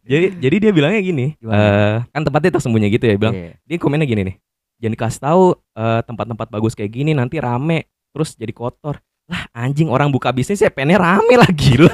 jadi 0.03 0.27
jadi 0.35 0.55
dia 0.67 0.71
bilangnya 0.75 0.99
gini 0.99 1.25
eh, 1.39 1.95
kan 2.11 2.21
tempatnya 2.27 2.59
tersembunyi 2.59 2.91
gitu 2.91 3.07
ya 3.07 3.15
bilang. 3.15 3.31
Iya. 3.31 3.55
dia 3.63 3.77
komennya 3.79 4.03
gini 4.03 4.21
nih 4.27 4.35
jangan 4.83 4.93
dikasih 4.99 5.21
tahu 5.21 5.43
eh, 5.55 6.01
tempat-tempat 6.03 6.47
bagus 6.51 6.73
kayak 6.75 6.91
gini 6.91 7.11
nanti 7.15 7.39
rame 7.39 7.87
terus 8.11 8.35
jadi 8.35 8.51
kotor. 8.51 8.99
Lah 9.29 9.45
anjing 9.53 9.87
orang 9.93 10.09
buka 10.09 10.33
bisnis 10.33 10.59
ya 10.59 10.73
pengennya 10.73 10.99
rame 10.99 11.35
lah 11.37 11.49
gila. 11.53 11.93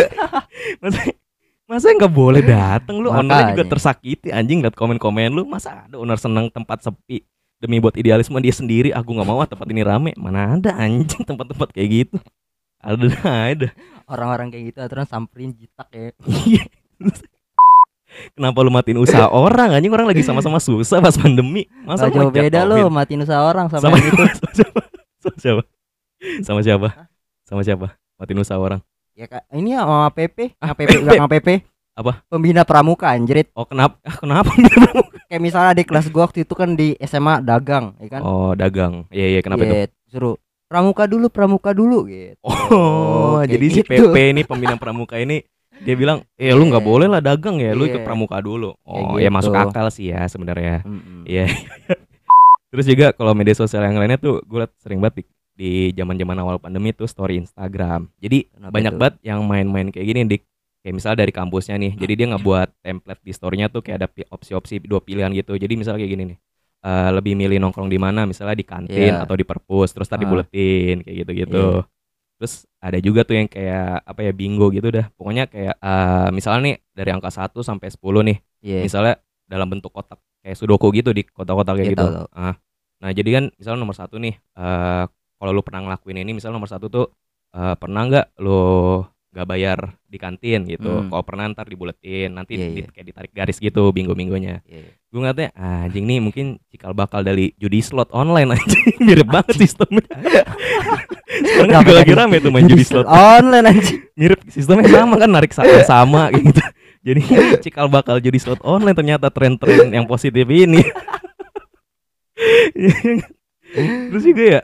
Masa 0.82 1.00
masa 1.64 1.86
nggak 1.88 2.12
boleh 2.12 2.44
dateng 2.44 3.00
lu? 3.00 3.08
Ownernya 3.08 3.56
juga 3.56 3.64
tersakiti 3.72 4.28
anjing 4.28 4.60
liat 4.60 4.76
komen-komen 4.76 5.32
lu. 5.32 5.48
Masa 5.48 5.88
ada 5.88 5.96
owner 5.96 6.20
seneng 6.20 6.52
tempat 6.52 6.84
sepi 6.84 7.24
demi 7.56 7.80
buat 7.80 7.96
idealisme 7.96 8.36
dia 8.44 8.52
sendiri? 8.52 8.92
Aku 8.92 9.16
nggak 9.16 9.24
mau 9.24 9.40
ah 9.40 9.48
tempat 9.48 9.64
ini 9.72 9.80
rame. 9.80 10.12
Mana 10.20 10.60
ada 10.60 10.76
anjing 10.76 11.24
tempat-tempat 11.24 11.72
kayak 11.72 11.88
gitu 11.88 12.16
ada 12.82 13.06
ada 13.48 13.68
orang-orang 14.04 14.50
kayak 14.50 14.64
gitu 14.68 14.78
aturan 14.80 15.06
samperin 15.06 15.54
jitak 15.54 15.88
ya 15.88 16.10
Iya. 16.44 16.62
Kenapa 18.36 18.60
lu 18.60 18.68
matiin 18.68 19.00
usaha 19.00 19.24
orang 19.26 19.72
anjing 19.72 19.88
orang 19.88 20.04
lagi 20.04 20.20
sama-sama 20.20 20.60
susah 20.60 21.00
pas 21.00 21.16
pandemi. 21.16 21.64
Masa 21.82 22.12
lu 22.12 22.28
jauh 22.28 22.28
beda 22.28 22.60
lo 22.62 22.92
matiin 22.92 23.24
usaha 23.24 23.40
orang 23.40 23.72
sama, 23.72 23.88
sama, 23.88 23.96
yang 23.96 24.12
itu 24.12 24.22
sama 24.36 24.52
siapa? 24.52 24.80
Sama 25.16 25.32
siapa? 25.40 25.62
Sama 26.44 26.60
siapa? 26.60 26.88
Sama 27.42 27.60
siapa? 27.64 27.86
Matiin 28.18 28.38
usaha 28.38 28.60
orang. 28.60 28.80
ya 29.12 29.28
kak 29.28 29.44
ini 29.52 29.76
sama 29.76 30.08
PP 30.08 30.56
Ah, 30.56 30.72
APP 30.72 30.88
belakang 30.98 31.28
PP 31.28 31.48
Apa? 31.92 32.24
pembina 32.26 32.64
pramuka 32.64 33.12
anjrit 33.12 33.52
Oh 33.52 33.64
kenapa? 33.64 34.00
Ah, 34.04 34.16
kenapa? 34.16 34.48
kayak 35.28 35.36
misalnya 35.38 35.72
di 35.72 35.84
kelas 35.84 36.08
gua 36.08 36.24
waktu 36.24 36.44
itu 36.44 36.52
kan 36.52 36.72
di 36.72 36.96
SMA 36.98 37.40
dagang 37.40 37.92
ya 38.00 38.08
kan 38.08 38.20
oh 38.20 38.52
dagang. 38.52 39.04
Iya 39.08 39.36
iya 39.36 39.40
kenapa 39.40 39.64
itu? 39.64 39.72
Iya, 39.74 39.86
suruh 40.08 40.36
pramuka 40.72 41.04
dulu 41.04 41.26
pramuka 41.28 41.70
dulu 41.70 41.98
gitu 42.04 42.40
Oh, 42.42 43.36
kayak 43.38 43.52
jadi 43.52 43.66
si 43.68 43.80
gitu. 43.82 44.08
PP 44.08 44.16
ini 44.32 44.42
pembina 44.42 44.74
pramuka 44.74 45.14
ini 45.16 45.44
dia 45.78 45.92
bilang, 45.92 46.24
"Eh 46.34 46.48
lu 46.50 46.64
nggak 46.64 46.80
boleh 46.80 47.04
lah 47.04 47.18
dagang 47.18 47.58
ya, 47.58 47.74
lu 47.74 47.84
ikut 47.84 48.00
Iya. 48.00 48.06
pramuka 48.06 48.38
dulu." 48.38 48.72
Oh, 48.80 49.18
ya 49.18 49.26
gitu. 49.26 49.34
masuk 49.34 49.52
akal 49.52 49.90
sih 49.90 50.08
ya 50.08 50.24
sebenarnya. 50.24 50.80
Iya. 51.24 51.50
Terus 52.70 52.86
juga 52.86 53.12
kalau 53.12 53.32
media 53.32 53.52
sosial 53.52 53.82
yang 53.82 53.96
lainnya 53.96 54.16
tuh 54.16 54.40
gue 54.40 54.58
liat 54.58 54.72
sering 54.78 54.96
banget 54.98 55.20
di- 55.20 55.28
di 55.52 55.70
zaman-zaman 55.92 56.36
awal 56.38 56.56
pandemi 56.56 56.90
tuh 56.90 57.04
story 57.04 57.36
Instagram. 57.36 58.08
Jadi 58.16 58.48
Kenapa 58.48 58.72
banyak 58.72 58.92
itu? 58.92 58.98
banget 58.98 59.14
yang 59.20 59.40
main-main 59.42 59.88
kayak 59.88 60.06
gini 60.06 60.20
dik. 60.26 60.42
Kayak 60.80 60.94
misalnya 60.96 61.18
dari 61.20 61.32
kampusnya 61.32 61.76
nih. 61.76 61.92
Jadi 61.94 62.12
dia 62.14 62.26
ngebuat 62.28 62.68
template 62.80 63.20
di 63.20 63.32
storynya 63.32 63.66
tuh 63.68 63.80
kayak 63.80 63.96
ada 63.98 64.08
opsi-opsi 64.30 64.80
dua 64.80 64.98
pilihan 64.98 65.28
gitu. 65.30 65.52
Jadi 65.52 65.74
misalnya 65.74 66.00
kayak 66.00 66.10
gini 66.10 66.24
nih. 66.26 66.38
Eh, 66.82 67.10
lebih 67.14 67.32
milih 67.34 67.58
nongkrong 67.58 67.86
di 67.86 67.96
mana 67.96 68.26
misalnya 68.26 68.54
di 68.54 68.66
kantin 68.66 69.14
Iya. 69.14 69.22
atau 69.22 69.34
di 69.34 69.46
perpus 69.46 69.90
terus 69.90 70.06
tadi 70.06 70.26
Ah. 70.26 70.30
buletin 70.30 71.00
kayak 71.00 71.16
gitu-gitu. 71.22 71.86
Terus 72.36 72.66
ada 72.76 72.98
juga 72.98 73.22
tuh 73.22 73.38
yang 73.38 73.46
kayak 73.46 74.02
apa 74.02 74.20
ya 74.20 74.32
bingo 74.34 74.66
gitu 74.68 74.90
dah. 74.90 75.06
Pokoknya 75.14 75.46
kayak 75.46 75.78
eh, 75.78 76.28
misalnya 76.30 76.60
nih 76.66 76.76
dari 76.90 77.10
angka 77.10 77.30
1 77.30 77.62
sampai 77.62 77.88
10 77.88 78.26
nih 78.26 78.38
Iya. 78.62 78.80
misalnya 78.82 79.14
dalam 79.46 79.70
bentuk 79.70 79.90
kotak 79.90 80.18
kayak 80.42 80.58
sudoku 80.58 80.90
gitu 80.90 81.14
di 81.14 81.22
kotak-kotak 81.22 81.78
kayak 81.78 81.86
Iya, 81.86 81.94
gitu. 81.94 82.02
tahu, 82.02 82.14
tahu. 82.18 82.28
Ah. 82.34 82.54
Nah 83.02 83.10
jadi 83.10 83.30
kan 83.32 83.44
misalnya 83.54 83.78
nomor 83.78 83.94
satu 83.94 84.18
nih, 84.18 84.34
eh 84.34 85.04
kalau 85.38 85.50
lu 85.50 85.62
pernah 85.62 85.82
ngelakuin 85.86 86.18
ini, 86.18 86.34
misalnya 86.34 86.58
nomor 86.58 86.70
satu 86.70 86.86
tuh 86.86 87.06
eh, 87.52 87.74
pernah 87.76 88.02
nggak 88.06 88.26
lu 88.40 89.02
nggak 89.32 89.48
bayar 89.48 89.78
di 90.04 90.16
kantin 90.16 90.60
gitu. 90.64 90.84
Hmm. 90.84 91.08
Kalau 91.08 91.24
pernah 91.24 91.48
ntar 91.48 91.64
dibuletin, 91.64 92.30
nanti 92.30 92.52
Iya, 92.52 92.66
di- 92.68 92.74
iya. 92.78 92.86
kayak 92.86 93.06
ditarik 93.06 93.32
garis 93.32 93.56
gitu 93.56 93.88
minggu-minggunya. 93.88 94.60
Iya. 94.62 94.92
Gue 95.08 95.18
ngeliatnya 95.18 95.48
ah, 95.52 95.84
anjing 95.84 96.04
nih 96.04 96.20
mungkin 96.20 96.46
cikal 96.68 96.92
bakal 96.92 97.20
dari 97.20 97.56
judi 97.56 97.80
slot 97.80 98.08
online 98.10 98.52
anjing 98.52 98.92
mirip 99.06 99.24
banget 99.26 99.56
sistemnya. 99.58 100.04
Kenapa 101.32 101.80
juga 101.82 101.96
lagi 101.98 102.12
rame 102.12 102.36
tuh 102.38 102.52
main 102.52 102.64
judi 102.66 102.84
slot. 102.84 103.04
online 103.04 103.64
anjing. 103.66 104.00
Mirip 104.12 104.40
sistemnya 104.46 104.84
sama 104.86 105.14
kan 105.16 105.30
narik 105.30 105.50
sa- 105.50 105.80
sama 105.82 106.28
kayak 106.28 106.44
gitu. 106.48 106.62
Jadi 107.02 107.20
cikal 107.60 107.88
bakal 107.88 108.20
judi 108.20 108.36
slot 108.36 108.60
online 108.60 108.94
ternyata 108.94 109.26
tren-tren 109.26 109.88
yang 109.90 110.04
positif 110.04 110.44
ini. 110.46 110.84
Terus 114.10 114.24
juga 114.24 114.44
ya 114.44 114.60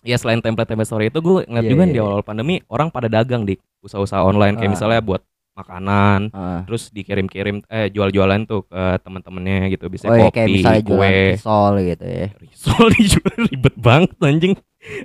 Ya 0.00 0.16
selain 0.16 0.40
template-template 0.40 0.88
story 0.88 1.04
itu 1.06 1.20
gue 1.20 1.44
ngeliat 1.44 1.60
Iya, 1.62 1.70
juga 1.70 1.84
iya, 1.84 1.92
di 1.92 1.98
iya. 2.00 2.04
awal 2.06 2.22
pandemi 2.22 2.64
orang 2.66 2.88
pada 2.88 3.04
dagang 3.04 3.44
di 3.44 3.60
usaha-usaha 3.80 4.20
online 4.20 4.54
kayak 4.54 4.66
Ah. 4.66 4.72
misalnya 4.72 5.00
buat 5.00 5.20
makanan 5.52 6.30
Heeh. 6.30 6.58
terus 6.64 6.88
dikirim-kirim 6.88 7.60
eh 7.66 7.86
jual-jualan 7.88 8.40
tuh 8.44 8.64
ke 8.64 8.80
teman-temannya 8.98 9.70
gitu 9.70 9.86
bisa 9.86 10.06
Oh 10.06 10.14
iya, 10.14 10.26
kayak 10.26 10.46
kopi 10.46 10.52
misalnya 10.56 10.82
kue 10.82 11.10
risol 11.34 11.72
gitu 11.82 12.04
ya. 12.06 12.26
risol 12.42 12.84
dijual 12.90 13.34
ribet 13.46 13.74
banget 13.76 14.10
anjing 14.20 14.54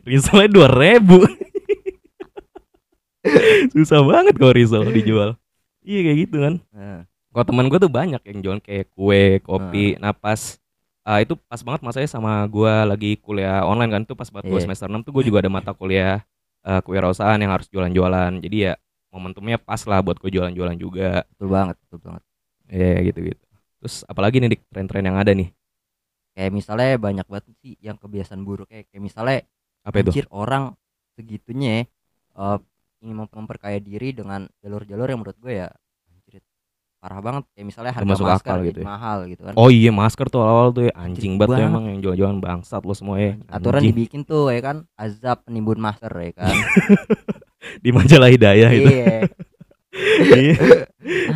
risolnya 0.03 0.47
dua 0.47 0.67
ribu 0.69 1.17
susah 3.73 3.99
banget 4.05 4.33
kalau 4.37 4.53
risol 4.53 4.83
dijual 4.87 5.29
iya 5.81 5.99
kayak 6.03 6.17
gitu 6.23 6.35
kan 6.39 6.53
Heeh. 6.71 6.99
kalau 7.31 7.43
teman 7.43 7.65
gue 7.67 7.77
tuh 7.77 7.89
banyak 7.89 8.21
yang 8.23 8.37
jualan 8.39 8.61
kayak 8.61 8.85
kue 8.91 9.39
kopi 9.41 9.97
nah 9.97 10.13
pas 10.13 10.55
ah, 11.01 11.19
itu 11.19 11.33
pas 11.41 11.59
banget 11.59 11.81
masanya 11.81 12.07
sama 12.07 12.45
gue 12.45 12.73
lagi 12.85 13.11
kuliah 13.17 13.61
online 13.61 13.91
kan 13.91 14.01
tuh 14.03 14.13
pas 14.13 14.27
banget 14.27 14.45
gue 14.47 14.55
Iya. 14.55 14.63
semester 14.63 14.87
6 14.87 15.01
tuh 15.01 15.11
gue 15.11 15.23
juga 15.25 15.41
ada 15.41 15.49
mata 15.49 15.71
kuliah 15.71 16.21
eh, 16.67 16.81
kewirausahaan 16.85 17.39
yang 17.43 17.51
harus 17.55 17.67
jualan-jualan 17.73 18.31
jadi 18.45 18.57
ya 18.57 18.73
momentumnya 19.13 19.57
pas 19.61 19.81
lah 19.89 19.99
buat 20.05 20.17
gue 20.21 20.31
jualan-jualan 20.35 20.77
juga 20.81 21.23
Betul 21.31 21.47
banget, 21.55 21.75
betul 21.83 21.99
banget. 22.05 22.23
Iya 22.73 22.87
gitu 23.07 23.19
gitu. 23.29 23.43
Terus 23.79 23.95
apalagi 24.11 24.35
nih 24.41 24.59
tren-tren 24.73 25.05
yang 25.09 25.17
ada 25.21 25.31
nih? 25.39 25.47
Kayak 26.35 26.51
misalnya 26.51 26.89
banyak 26.99 27.25
banget 27.31 27.45
sih 27.63 27.73
yang 27.79 27.95
kebiasaan 27.95 28.43
buruk 28.43 28.67
kayak, 28.71 28.91
kayak 28.91 29.03
misalnya 29.07 29.37
Apa 29.85 29.97
itu? 30.03 30.11
anjir 30.11 30.25
orang 30.35 30.75
segitunya 31.15 31.69
ya, 31.71 31.83
eh, 32.43 32.57
ingin 33.03 33.15
mem- 33.23 33.35
memperkaya 33.39 33.79
diri 33.79 34.11
dengan 34.11 34.41
jalur-jalur 34.63 35.07
yang 35.07 35.19
menurut 35.23 35.39
gue 35.39 35.53
ya 35.63 35.67
parah 37.05 37.21
banget 37.21 37.43
kayak 37.53 37.65
misalnya 37.69 37.93
harga 37.93 38.09
masuk 38.17 38.25
masker 38.25 38.49
akal 38.49 38.59
gitu 38.65 38.79
ya. 38.81 38.85
mahal 38.89 39.17
gitu 39.29 39.41
kan 39.45 39.53
Oh 39.53 39.69
iya 39.69 39.93
masker 39.93 40.25
tuh 40.25 40.41
awal-awal 40.41 40.73
tuh 40.73 40.83
ya 40.89 40.93
anjing 40.97 41.37
banget 41.37 41.61
tuh 41.61 41.69
emang 41.69 41.85
yang 41.85 41.99
jual-jualan 42.01 42.41
bangsat 42.41 42.81
lo 42.81 42.97
semua 42.97 43.21
ya. 43.21 43.37
aturan 43.45 43.77
Anjing. 43.85 43.93
dibikin 43.93 44.21
tuh 44.25 44.49
ya 44.49 44.57
kan 44.65 44.89
azab 44.97 45.45
penimbun 45.45 45.77
masker 45.77 46.09
ya 46.09 46.31
kan 46.33 46.49
di 47.85 47.89
majalah 47.93 48.29
hidayah 48.33 48.69
itu. 48.73 48.89
iya 48.89 49.15
Iya. 50.35 50.59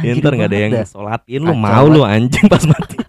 Ya, 0.03 0.11
ntar 0.19 0.35
nggak 0.35 0.49
ada 0.51 0.59
yang 0.59 0.73
sholatin 0.83 1.45
lu 1.47 1.53
Kacau 1.53 1.63
mau 1.63 1.85
lu 1.87 2.01
anjing 2.03 2.43
pas 2.49 2.65
mati. 2.67 2.97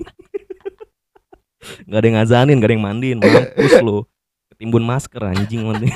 Gak 1.91 1.99
ada 1.99 2.07
yang 2.07 2.17
ngazanin, 2.23 2.57
gak 2.63 2.71
ada 2.71 2.75
yang 2.79 2.87
mandiin, 2.87 3.19
mampus 3.19 3.75
lu. 3.83 4.07
Ketimbun 4.55 4.87
masker 4.87 5.19
anjing 5.27 5.67
nanti. 5.67 5.91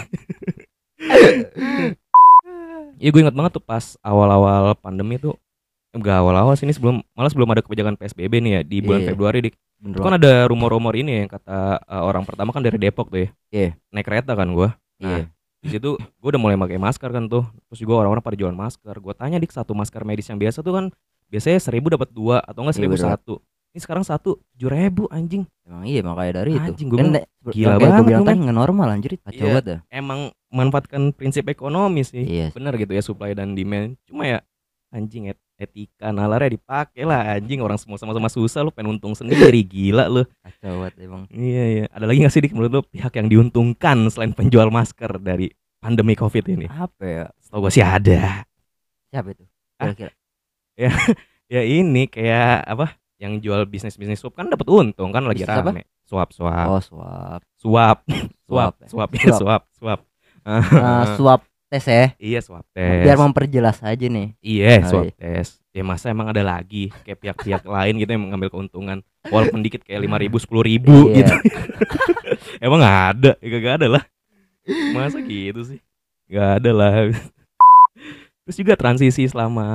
Iya 2.98 3.08
gue 3.14 3.20
inget 3.20 3.36
banget 3.36 3.52
tuh 3.58 3.64
pas 3.64 3.94
awal-awal 4.02 4.74
pandemi 4.78 5.22
tuh 5.22 5.38
Enggak 5.94 6.16
awal-awal 6.18 6.52
sih 6.54 6.66
ini 6.66 6.74
sebelum 6.74 6.98
malah 7.12 7.30
sebelum 7.30 7.48
ada 7.48 7.62
kebijakan 7.62 7.94
PSBB 7.94 8.42
nih 8.42 8.52
ya 8.52 8.60
di 8.62 8.76
bulan 8.80 9.00
Iya. 9.00 9.08
Februari 9.08 9.38
Dik. 9.40 9.54
bener 9.76 10.00
kan 10.00 10.14
ada 10.14 10.32
rumor-rumor 10.44 10.96
ini 10.96 11.22
yang 11.22 11.28
kata 11.28 11.76
uh, 11.78 12.02
orang 12.02 12.24
pertama 12.24 12.50
kan 12.50 12.60
dari 12.60 12.74
Depok 12.74 13.08
tuh 13.08 13.20
ya. 13.20 13.28
Iya. 13.48 13.70
Naik 13.90 14.04
kereta 14.04 14.32
kan 14.32 14.48
gua. 14.50 14.74
iya 14.96 15.28
Di 15.60 15.68
situ 15.70 15.94
gua 16.18 16.28
udah 16.28 16.40
mulai 16.40 16.56
pakai 16.58 16.76
masker 16.76 17.08
kan 17.08 17.24
tuh. 17.24 17.44
Terus 17.68 17.78
juga 17.78 17.98
orang-orang 17.98 18.20
pada 18.20 18.34
jualan 18.34 18.52
masker. 18.52 18.94
Gua 18.98 19.12
tanya 19.12 19.36
dik 19.36 19.48
satu 19.48 19.70
masker 19.70 20.02
medis 20.02 20.26
yang 20.26 20.36
biasa 20.36 20.60
tuh 20.60 20.72
kan 20.72 20.84
biasanya 21.26 21.56
seribu 21.58 21.88
dapat 21.88 22.10
dua 22.10 22.40
atau 22.40 22.60
enggak 22.60 22.74
Iya, 22.74 22.80
seribu 22.80 22.96
bener. 22.96 23.06
satu. 23.12 23.34
Ini 23.70 23.80
sekarang 23.80 24.02
satu 24.02 24.30
tujuh 24.50 24.68
ribu 24.68 25.04
anjing. 25.08 25.44
emang 25.62 25.82
iya 25.82 26.00
makanya 26.00 26.32
dari 26.38 26.50
itu 26.52 26.62
Anjing, 26.64 26.86
gua 26.86 26.96
kan 26.96 27.08
bilang, 27.08 27.24
gila 27.50 27.74
banget 27.74 28.02
bilang 28.04 28.20
lu, 28.20 28.26
kan 28.26 28.36
nggak 28.38 28.56
normal 28.56 28.86
anjir 28.88 29.10
kacau 29.16 29.32
Iya. 29.34 29.44
banget 29.48 29.64
dah 29.64 29.78
Emang 29.90 30.20
manfaatkan 30.48 31.02
prinsip 31.10 31.44
ekonomi 31.46 32.02
sih. 32.02 32.20
iya 32.20 32.46
Bener 32.50 32.72
gitu 32.74 32.90
ya 32.90 33.00
supply 33.00 33.32
dan 33.32 33.52
demand. 33.52 33.96
Cuma 34.04 34.24
ya 34.24 34.38
anjing 34.88 35.26
et 35.26 35.38
etika 35.64 36.08
nalarnya 36.08 36.52
dipakai 36.52 37.02
lah 37.02 37.34
anjing 37.34 37.58
orang 37.58 37.74
semua 37.74 37.96
sama-sama 37.96 38.26
susah 38.26 38.60
lu 38.60 38.70
pengen 38.70 38.94
untung 38.94 39.12
sendiri 39.12 39.60
gila 39.60 40.06
lu. 40.06 40.22
kacau 40.38 40.80
banget 40.80 40.94
emang 41.02 41.22
Iya 41.28 41.64
iya. 41.66 41.84
Ada 41.88 42.04
lagi 42.04 42.18
nggak 42.20 42.30
sih 42.30 42.40
dik 42.40 42.52
menurut 42.52 42.70
lu 42.70 42.82
pihak 42.86 43.12
yang 43.12 43.26
diuntungkan 43.26 44.06
selain 44.08 44.30
penjual 44.30 44.68
masker 44.68 45.18
dari 45.18 45.48
pandemi 45.76 46.12
covid 46.12 46.44
ini? 46.46 46.66
apa 46.66 47.02
ya 47.02 47.24
Setahu 47.38 47.60
gue 47.62 47.72
sih 47.72 47.80
ada. 47.80 48.44
siapa 49.06 49.28
itu 49.30 49.44
Ah. 49.74 49.90
kira-kira 49.90 50.12
Ya 51.44 51.60
ini 51.76 52.06
kayak 52.06 52.64
apa? 52.64 52.94
Yang 53.14 53.32
jual 53.40 53.60
bisnis 53.64 53.94
bisnis 53.94 54.18
suap 54.18 54.34
kan 54.34 54.46
dapat 54.46 54.66
untung 54.66 55.08
kan 55.08 55.22
lagi 55.22 55.42
Bisnis 55.42 55.54
apa? 55.56 55.70
rame. 55.70 55.82
Suap 56.04 56.28
suap 56.30 56.66
oh 56.68 56.82
suap 56.82 57.40
suap 57.54 57.98
ya. 58.76 58.86
suap 58.86 59.08
ya 59.10 59.22
Suap. 59.24 59.38
suap 59.38 59.62
suap. 59.72 60.00
Nah, 60.44 61.16
swab 61.16 61.40
tes 61.74 61.84
ya 61.84 62.04
Iya 62.16 62.38
swab 62.38 62.62
tes. 62.70 63.02
biar 63.02 63.18
memperjelas 63.18 63.78
aja 63.80 64.06
nih 64.06 64.38
Iya 64.38 64.86
swab 64.86 65.10
tes. 65.12 65.58
Ya 65.68 65.82
masa 65.82 66.08
emang 66.08 66.30
ada 66.30 66.40
lagi 66.40 66.94
kayak 67.02 67.18
pihak-pihak 67.18 67.62
lain 67.74 67.98
gitu 67.98 68.08
yang 68.08 68.22
mengambil 68.22 68.48
keuntungan 68.48 69.02
walaupun 69.26 69.58
dikit 69.58 69.82
kayak 69.82 70.00
lima 70.00 70.16
ribu 70.16 70.38
sepuluh 70.38 70.62
ribu 70.62 71.10
Iya. 71.10 71.18
gitu. 71.18 71.34
emang 72.66 72.80
ada? 72.80 73.34
Ya 73.38 73.48
kagak 73.50 73.74
ada 73.76 73.88
lah. 73.90 74.02
Masa 74.92 75.18
gitu 75.18 75.60
sih? 75.64 75.82
Gak 76.24 76.62
ada 76.62 76.70
lah. 76.70 76.92
Terus 78.44 78.56
juga 78.56 78.74
transisi 78.74 79.24
selama 79.24 79.66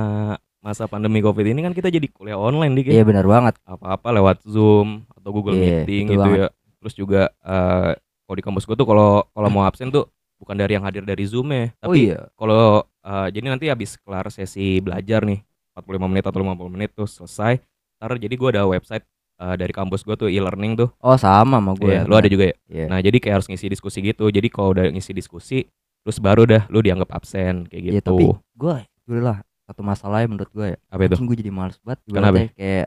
masa 0.58 0.84
pandemi 0.84 1.18
covid 1.18 1.46
ini 1.46 1.60
kan 1.60 1.72
kita 1.72 1.88
jadi 1.88 2.04
kuliah 2.06 2.36
online 2.36 2.74
dik 2.74 2.86
ya. 2.86 2.92
iya 2.92 3.04
benar 3.04 3.24
banget 3.24 3.56
apa-apa 3.64 4.12
lewat 4.12 4.44
Zoom 4.44 5.08
atau 5.10 5.30
Google 5.30 5.56
Iya, 5.56 5.82
Meeting 5.82 6.04
gitu 6.06 6.20
banget. 6.20 6.38
ya. 6.38 6.48
Terus 6.78 6.94
juga 6.94 7.22
eh 7.40 7.92
kalau 7.96 8.36
di 8.36 8.42
kampus 8.42 8.64
gue 8.64 8.74
tuh 8.74 8.84
kalau 8.84 9.24
kalau 9.26 9.48
mau 9.48 9.64
absen 9.64 9.88
tuh 9.88 10.06
bukan 10.40 10.56
dari 10.56 10.72
yang 10.72 10.82
hadir 10.82 11.04
dari 11.04 11.20
Zoom 11.22 11.52
ya, 11.52 11.68
oh 11.84 11.92
tapi 11.92 12.08
iya 12.08 12.32
kalau 12.34 12.80
eh, 12.82 13.28
jadi 13.30 13.46
nanti 13.46 13.68
habis 13.68 14.00
kelar 14.00 14.24
sesi 14.28 14.80
belajar 14.80 15.20
nih 15.22 15.44
45 15.76 16.10
menit 16.10 16.24
atau 16.24 16.40
50 16.40 16.72
menit 16.72 16.90
tuh 16.92 17.04
selesai. 17.04 17.60
Ntar 18.00 18.16
jadi 18.16 18.32
gue 18.32 18.48
ada 18.50 18.64
website 18.64 19.04
eh, 19.38 19.54
dari 19.54 19.70
kampus 19.70 20.00
gue 20.02 20.16
tuh 20.16 20.28
e-learning 20.28 20.74
tuh. 20.74 20.88
oh 20.98 21.16
sama 21.16 21.60
sama 21.60 21.76
gue 21.76 21.92
Iya, 21.92 22.08
lu 22.08 22.16
ada 22.16 22.26
juga 22.26 22.48
ya? 22.48 22.56
Iya. 22.66 22.84
Nah, 22.88 22.98
jadi 22.98 23.16
kayak 23.16 23.34
harus 23.40 23.46
ngisi 23.46 23.68
diskusi 23.68 24.00
gitu. 24.00 24.24
Jadi 24.26 24.48
kalau 24.48 24.72
udah 24.72 24.88
ngisi 24.88 25.12
diskusi 25.12 25.68
terus 26.00 26.16
baru 26.16 26.48
dah 26.48 26.64
lu 26.66 26.80
dianggap 26.80 27.12
absen 27.12 27.68
kayak 27.68 27.82
Iya, 27.84 27.92
gitu. 28.00 28.08
tapi 28.16 28.24
gue 28.56 29.20
lah 29.20 29.44
satu 29.68 29.84
masalahnya 29.84 30.32
menurut 30.32 30.50
gue 30.50 30.66
ya 30.72 30.78
Apa 30.88 31.04
itu? 31.04 31.16
gue 31.20 31.36
jadi 31.36 31.52
males 31.52 31.76
banget 31.84 32.00
Kenapa? 32.08 32.48
kayak 32.56 32.86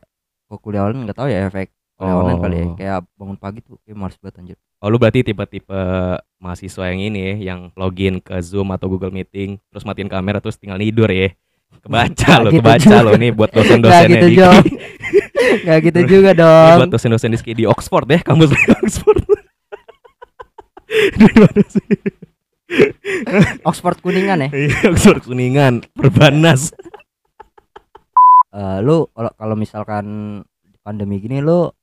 kok 0.50 0.60
kuliah 0.60 0.84
online 0.90 1.06
nggak 1.06 1.18
tahu 1.22 1.30
ya 1.30 1.40
efek 1.46 1.68
kuliah 1.94 2.16
online 2.18 2.40
kali 2.42 2.56
ya 2.58 2.66
Oh. 2.66 2.76
kayak 2.76 2.98
bangun 3.14 3.38
pagi 3.38 3.60
tuh 3.62 3.78
kayak 3.86 3.96
males 3.96 4.18
banget 4.18 4.36
anjir 4.42 4.58
Oh 4.84 4.92
lu 4.92 5.00
berarti 5.00 5.24
tipe-tipe 5.24 5.80
mahasiswa 6.44 6.92
yang 6.92 7.00
ini 7.00 7.20
ya, 7.24 7.56
yang 7.56 7.72
login 7.80 8.20
ke 8.20 8.36
Zoom 8.44 8.76
atau 8.76 8.92
Google 8.92 9.16
Meeting, 9.16 9.56
terus 9.72 9.88
matiin 9.88 10.12
kamera 10.12 10.44
terus 10.44 10.60
tinggal 10.60 10.76
tidur 10.76 11.08
ya. 11.08 11.32
Kebaca 11.80 12.44
lo, 12.44 12.52
gitu 12.52 12.60
kebaca 12.60 12.96
lo 13.00 13.12
nih 13.16 13.32
buat 13.32 13.48
Nggak 13.48 13.64
dosen-dosennya 13.64 14.12
gitu, 14.12 14.28
Diki. 14.28 14.40
Jong. 14.44 14.64
nggak 15.64 15.80
gitu 15.88 16.00
juga 16.04 16.32
Ini 16.36 16.42
dong 16.44 16.78
buat 16.84 16.92
dosen-dosen 17.00 17.32
Diki 17.32 17.52
di 17.56 17.64
Oxford 17.64 18.08
ya, 18.12 18.20
kampus 18.28 18.52
di 18.52 18.60
Oxford. 18.76 19.24
Di 20.94 21.26
mana 21.32 21.64
sih? 21.66 21.88
Oxford 23.66 23.98
kuningan 24.04 24.46
ya 24.46 24.50
Iya, 24.54 24.94
Oxford 24.94 25.26
Kuningan, 25.26 25.82
Perbanas. 25.98 26.70
Eh, 28.54 28.78
lu 28.86 29.10
kalau 29.16 29.32
kalau 29.34 29.56
misalkan 29.58 30.06
pandemi 30.86 31.18
gini 31.18 31.42
lu 31.42 31.74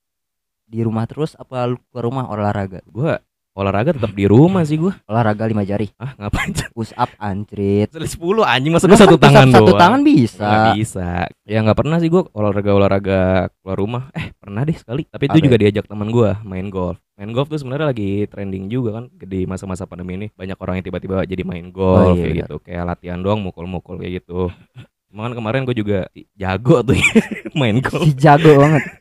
di 0.70 0.80
rumah 0.80 1.02
terus 1.04 1.34
apa 1.34 1.66
lu 1.66 1.82
ke 1.82 1.98
rumah 1.98 2.24
olahraga 2.24 2.78
Gua 2.86 3.18
olahraga 3.50 3.90
tetap 3.90 4.14
di 4.14 4.24
rumah 4.24 4.62
sih 4.62 4.78
gua. 4.78 4.94
olahraga 5.04 5.42
lima 5.44 5.60
jari 5.60 5.90
Ah, 5.96 6.14
ngapain? 6.16 6.54
push 6.70 6.94
up 6.94 7.10
anjrit 7.18 7.90
10 7.90 8.06
anjing 8.40 8.70
masa 8.70 8.86
gua 8.86 8.94
satu 8.96 9.18
tangan 9.18 9.50
satu 9.50 9.66
doang. 9.68 9.80
tangan 9.82 10.00
bisa 10.00 10.46
Nggak 10.46 10.76
bisa. 10.78 11.08
Ya 11.42 11.58
nggak 11.58 11.74
pernah 11.76 11.98
sih 11.98 12.06
gua 12.06 12.30
olahraga 12.30 12.70
olahraga 12.70 13.18
keluar 13.52 13.76
rumah. 13.76 14.02
Eh 14.12 14.30
pernah 14.32 14.62
deh 14.62 14.72
sekali. 14.72 15.02
Tapi 15.04 15.26
itu 15.26 15.34
Apa 15.34 15.44
juga 15.44 15.56
diajak 15.58 15.84
teman 15.84 16.08
gua 16.08 16.38
main 16.40 16.70
golf. 16.70 17.02
Main 17.14 17.34
golf 17.34 17.50
tuh 17.50 17.58
sebenarnya 17.58 17.90
lagi 17.90 18.24
trending 18.24 18.70
juga 18.70 18.90
kan 18.94 19.04
di 19.12 19.44
masa-masa 19.44 19.84
pandemi 19.84 20.14
ini. 20.14 20.26
Banyak 20.30 20.56
orang 20.56 20.78
yang 20.78 20.86
tiba-tiba 20.86 21.26
jadi 21.26 21.42
main 21.42 21.68
golf 21.68 22.06
Oh, 22.06 22.14
iya, 22.14 22.22
kayak 22.22 22.30
benar. 22.30 22.40
gitu. 22.40 22.56
Kayak 22.62 22.84
latihan 22.86 23.18
doang 23.18 23.40
mukul-mukul 23.42 23.98
kayak 23.98 24.22
gitu. 24.22 24.48
Cuma 25.10 25.26
kan 25.26 25.34
kemarin 25.34 25.66
gue 25.66 25.74
juga 25.74 26.06
jago 26.32 26.80
tuh 26.80 26.94
main 27.58 27.76
golf. 27.78 28.06
si 28.06 28.14
jago 28.14 28.56
banget 28.56 28.99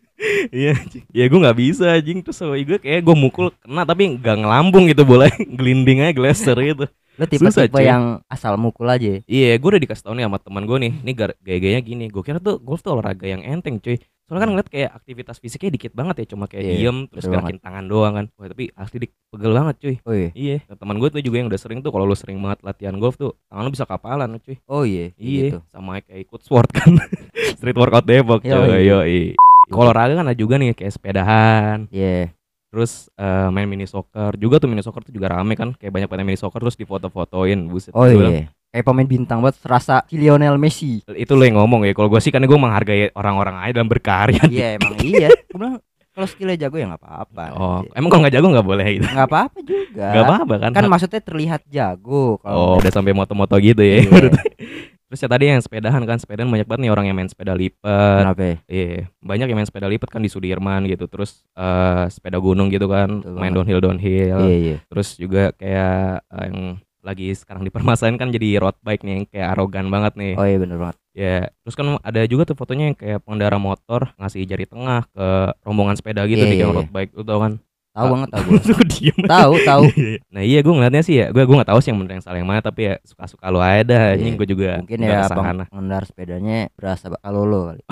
Iya, 0.52 0.76
ya 1.16 1.26
gue 1.32 1.40
nggak 1.40 1.60
bisa 1.60 1.96
anjing 1.96 2.20
terus 2.20 2.36
sama 2.36 2.60
gue 2.60 2.76
kayak 2.76 3.08
gue 3.08 3.16
mukul 3.16 3.56
kena 3.64 3.88
tapi 3.88 4.20
nggak 4.20 4.36
ngelambung 4.44 4.92
gitu 4.92 5.08
bola 5.08 5.32
gelinding 5.58 6.04
aja 6.04 6.12
geleser 6.12 6.58
gitu. 6.60 6.86
Susah, 7.20 7.68
tipe-tipe 7.68 7.84
yang 7.84 8.24
asal 8.32 8.56
mukul 8.56 8.88
aja 8.88 9.04
ya? 9.04 9.20
Iya, 9.28 9.60
gue 9.60 9.70
udah 9.76 9.82
dikasih 9.84 10.08
tau 10.08 10.16
nih 10.16 10.24
sama 10.24 10.40
teman 10.40 10.64
gue 10.64 10.78
nih. 10.88 10.94
Ini 11.04 11.12
gaya-gayanya 11.44 11.82
gini. 11.84 12.06
Gue 12.08 12.24
kira 12.24 12.40
tuh 12.40 12.64
golf 12.64 12.80
tuh 12.80 12.96
olahraga 12.96 13.28
yang 13.28 13.44
enteng, 13.44 13.76
cuy. 13.84 14.00
Soalnya 14.24 14.46
kan 14.46 14.50
ngeliat 14.56 14.70
kayak 14.72 14.92
aktivitas 14.94 15.42
fisiknya 15.42 15.74
dikit 15.74 15.92
banget 15.92 16.24
ya, 16.24 16.26
cuma 16.38 16.46
kayak 16.48 16.64
Iya, 16.64 16.74
diem 16.80 16.98
terus 17.12 17.26
gerakin 17.28 17.60
tangan 17.60 17.86
doang 17.92 18.14
kan. 18.14 18.26
Wah, 18.40 18.48
tapi 18.48 18.72
asli 18.72 18.98
dik 19.04 19.12
pegel 19.36 19.52
banget 19.52 19.76
cuy. 19.84 19.96
Oh 20.06 20.16
iya. 20.16 20.30
Iya, 20.32 20.58
Nah, 20.70 20.78
teman 20.80 20.96
gue 21.02 21.10
tuh 21.12 21.20
juga 21.20 21.36
yang 21.44 21.50
udah 21.52 21.60
sering 21.60 21.84
tuh 21.84 21.92
kalau 21.92 22.06
lu 22.08 22.16
sering 22.16 22.40
banget 22.40 22.64
latihan 22.64 22.96
golf 22.96 23.20
tuh 23.20 23.36
tangan 23.52 23.68
lu 23.68 23.72
bisa 23.76 23.84
kapalan 23.90 24.40
cuy. 24.40 24.56
Oh 24.72 24.88
iya. 24.88 25.12
Iya, 25.20 25.44
gitu. 25.44 25.60
sama 25.74 26.00
kayak 26.00 26.30
ikut 26.30 26.40
sport 26.46 26.70
kan. 26.72 26.94
Street 27.60 27.76
workout 27.76 28.06
Depok 28.08 28.46
cuy. 28.46 28.86
Yoi. 28.86 29.34
Kalau 29.36 29.49
olahraga 29.72 30.14
kan 30.16 30.26
ada 30.26 30.34
juga 30.34 30.56
nih 30.56 30.74
kayak 30.74 30.94
sepedahan, 30.94 31.78
Iya. 31.90 32.34
terus 32.70 33.10
eh, 33.14 33.48
main 33.50 33.66
mini 33.66 33.84
soccer. 33.84 34.34
Juga 34.36 34.58
tuh 34.58 34.68
mini 34.68 34.80
soccer 34.80 35.02
tuh 35.02 35.12
juga 35.12 35.30
rame 35.32 35.54
kan, 35.54 35.74
kayak 35.74 35.90
banyak 35.90 36.08
banget 36.08 36.26
mini 36.26 36.38
soccer 36.38 36.60
terus 36.60 36.76
difoto-fotoin. 36.76 37.66
Buset. 37.66 37.94
Oh 37.94 38.06
Gua 38.06 38.30
iya. 38.30 38.50
Kayak 38.70 38.86
pemain 38.86 39.10
bintang 39.10 39.42
banget 39.42 39.58
serasa 39.58 40.06
Lionel 40.10 40.62
Messi. 40.62 41.02
Itu 41.10 41.34
lo 41.34 41.42
yang 41.42 41.58
ngomong 41.58 41.84
ya. 41.84 41.94
Kalau 41.94 42.06
gue 42.06 42.22
sih 42.22 42.30
kan 42.30 42.38
gue 42.40 42.54
menghargai 42.54 43.10
orang-orang 43.14 43.58
aja 43.60 43.82
dalam 43.82 43.90
berkarya. 43.90 44.46
Iya 44.46 44.68
emang 44.78 44.94
iya. 45.02 45.34
Gue 45.50 45.58
bilang 45.58 45.76
kalau 46.10 46.28
skillnya 46.30 46.58
jago 46.60 46.78
ya 46.78 46.86
nggak 46.86 47.02
apa-apa. 47.02 47.44
Oh, 47.58 47.80
emang 47.96 48.10
kalau 48.12 48.22
nggak 48.28 48.36
jago 48.36 48.48
nggak 48.52 48.68
boleh 48.68 48.88
gitu. 48.94 49.08
nggak 49.10 49.26
apa-apa 49.26 49.58
juga. 49.66 50.06
Nggak 50.14 50.26
apa-apa 50.28 50.54
kan? 50.62 50.72
Kan 50.76 50.86
maksudnya 50.86 51.22
terlihat 51.24 51.62
jago. 51.66 52.38
Oh, 52.38 52.38
Kalau 52.46 52.78
udah 52.78 52.92
sampai 52.94 53.14
moto-moto 53.18 53.58
gitu 53.58 53.82
ya. 53.82 54.06
Iya. 54.06 54.30
Terus 55.10 55.26
ya 55.26 55.30
tadi 55.34 55.50
yang 55.50 55.58
sepedahan 55.58 56.06
kan, 56.06 56.22
sepedahan 56.22 56.46
banyak 56.46 56.70
banget 56.70 56.82
nih 56.86 56.92
orang 56.94 57.06
yang 57.10 57.18
main 57.18 57.26
sepeda 57.26 57.58
lipat. 57.58 58.30
kenapa? 58.30 58.42
ya? 58.46 58.56
Iya, 58.70 59.10
banyak 59.26 59.48
yang 59.50 59.58
main 59.58 59.66
sepeda 59.66 59.90
lipat 59.90 60.10
kan 60.14 60.22
di 60.22 60.30
Sudirman 60.30 60.86
gitu. 60.86 61.10
Terus 61.10 61.42
eh, 61.58 62.06
sepeda 62.14 62.38
gunung 62.38 62.70
gitu 62.70 62.86
kan, 62.86 63.26
Betul 63.26 63.42
main 63.42 63.50
downhill 63.50 63.82
downhill. 63.82 64.38
Iya 64.46 64.56
iya. 64.62 64.78
Terus 64.86 65.18
juga 65.18 65.50
kayak 65.58 66.22
eh, 66.30 66.44
yang 66.54 66.78
lagi 67.02 67.32
sekarang 67.34 67.66
dipermasalahin 67.66 68.22
kan 68.22 68.30
jadi 68.30 68.62
road 68.62 68.78
bike 68.86 69.02
nih 69.02 69.14
yang 69.18 69.26
kayak 69.26 69.48
arogan 69.58 69.90
banget 69.90 70.14
nih. 70.14 70.34
Oh 70.38 70.46
iya 70.46 70.62
bener 70.62 70.78
banget. 70.78 70.96
Ya, 71.18 71.50
terus 71.66 71.74
kan 71.74 71.98
ada 72.00 72.22
juga 72.30 72.46
tuh 72.46 72.54
fotonya 72.54 72.94
yang 72.94 72.98
kayak 72.98 73.26
pengendara 73.26 73.58
motor 73.58 74.14
ngasih 74.22 74.46
jari 74.46 74.70
tengah 74.70 75.10
ke 75.10 75.28
rombongan 75.66 75.98
sepeda 75.98 76.22
gitu 76.30 76.46
Iya, 76.46 76.54
di 76.54 76.58
iya, 76.62 76.70
road 76.70 76.94
bike, 76.94 77.18
lu 77.18 77.26
tau 77.26 77.42
kan? 77.42 77.58
Tahu 78.00 78.08
Ah. 78.08 78.12
banget 78.16 78.30
tahu. 78.32 78.48
Gue 78.72 78.86
diem. 78.88 79.20
Tahu 79.28 79.54
tahu. 79.62 79.84
nah 80.34 80.42
iya 80.42 80.60
gue 80.64 80.72
ngeliatnya 80.72 81.04
sih 81.04 81.16
ya, 81.20 81.28
gue 81.30 81.44
gue 81.44 81.56
nggak 81.60 81.68
tahu 81.68 81.80
sih 81.84 81.92
yang 81.92 82.00
bener 82.00 82.16
yang 82.16 82.24
salah 82.24 82.40
yang 82.40 82.48
mana 82.48 82.64
tapi 82.64 82.88
ya 82.88 82.96
suka-suka 83.04 83.44
lu 83.52 83.60
aja 83.60 83.84
dah. 83.84 84.04
Iya. 84.10 84.16
Anjing 84.16 84.36
gue 84.40 84.48
juga 84.48 84.70
Mungkin 84.80 85.00
ya 85.04 85.28
bang 85.28 85.68
pengendara 85.68 86.06
sepedanya 86.08 86.58
berasa 86.80 87.12
kalau 87.20 87.44
lo 87.44 87.60
kali. 87.70 87.84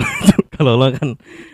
Kalau 0.48 0.72
lo 0.74 0.88
kan 0.90 1.08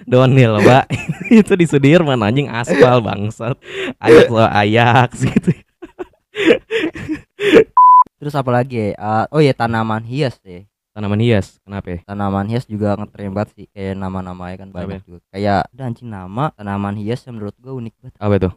downhill, 0.06 0.62
Pak. 0.62 0.86
itu 1.28 1.52
di 1.52 1.66
Sudirman 1.66 2.22
anjing 2.22 2.46
aspal 2.48 3.02
bangsat. 3.02 3.58
Ayak 3.98 4.30
lo 4.30 4.46
ayak 4.46 5.10
gitu. 5.12 5.50
Terus 8.16 8.34
apa 8.34 8.48
lagi? 8.48 8.94
ya? 8.94 8.96
Ah, 8.96 9.24
oh 9.28 9.40
iya 9.42 9.52
tanaman 9.52 10.00
hias 10.04 10.40
deh. 10.40 10.64
Tanaman 10.94 11.18
hias, 11.18 11.58
kenapa 11.66 11.90
ya? 11.90 11.98
Tanaman 12.06 12.46
hias 12.46 12.70
juga 12.70 12.94
ngetren 12.94 13.34
banget 13.34 13.50
sih 13.58 13.66
kayak 13.74 13.98
nama-namanya 13.98 14.62
kan 14.62 14.70
banyak 14.70 15.02
Apa 15.02 15.06
juga. 15.10 15.18
Kayak 15.34 15.66
ada 15.66 15.82
anjing 15.90 16.06
nama 16.06 16.54
tanaman 16.54 16.94
hias 17.02 17.26
yang 17.26 17.34
menurut 17.34 17.58
gua 17.58 17.74
unik 17.82 17.94
banget. 17.98 18.14
Apa 18.22 18.34
itu? 18.38 18.50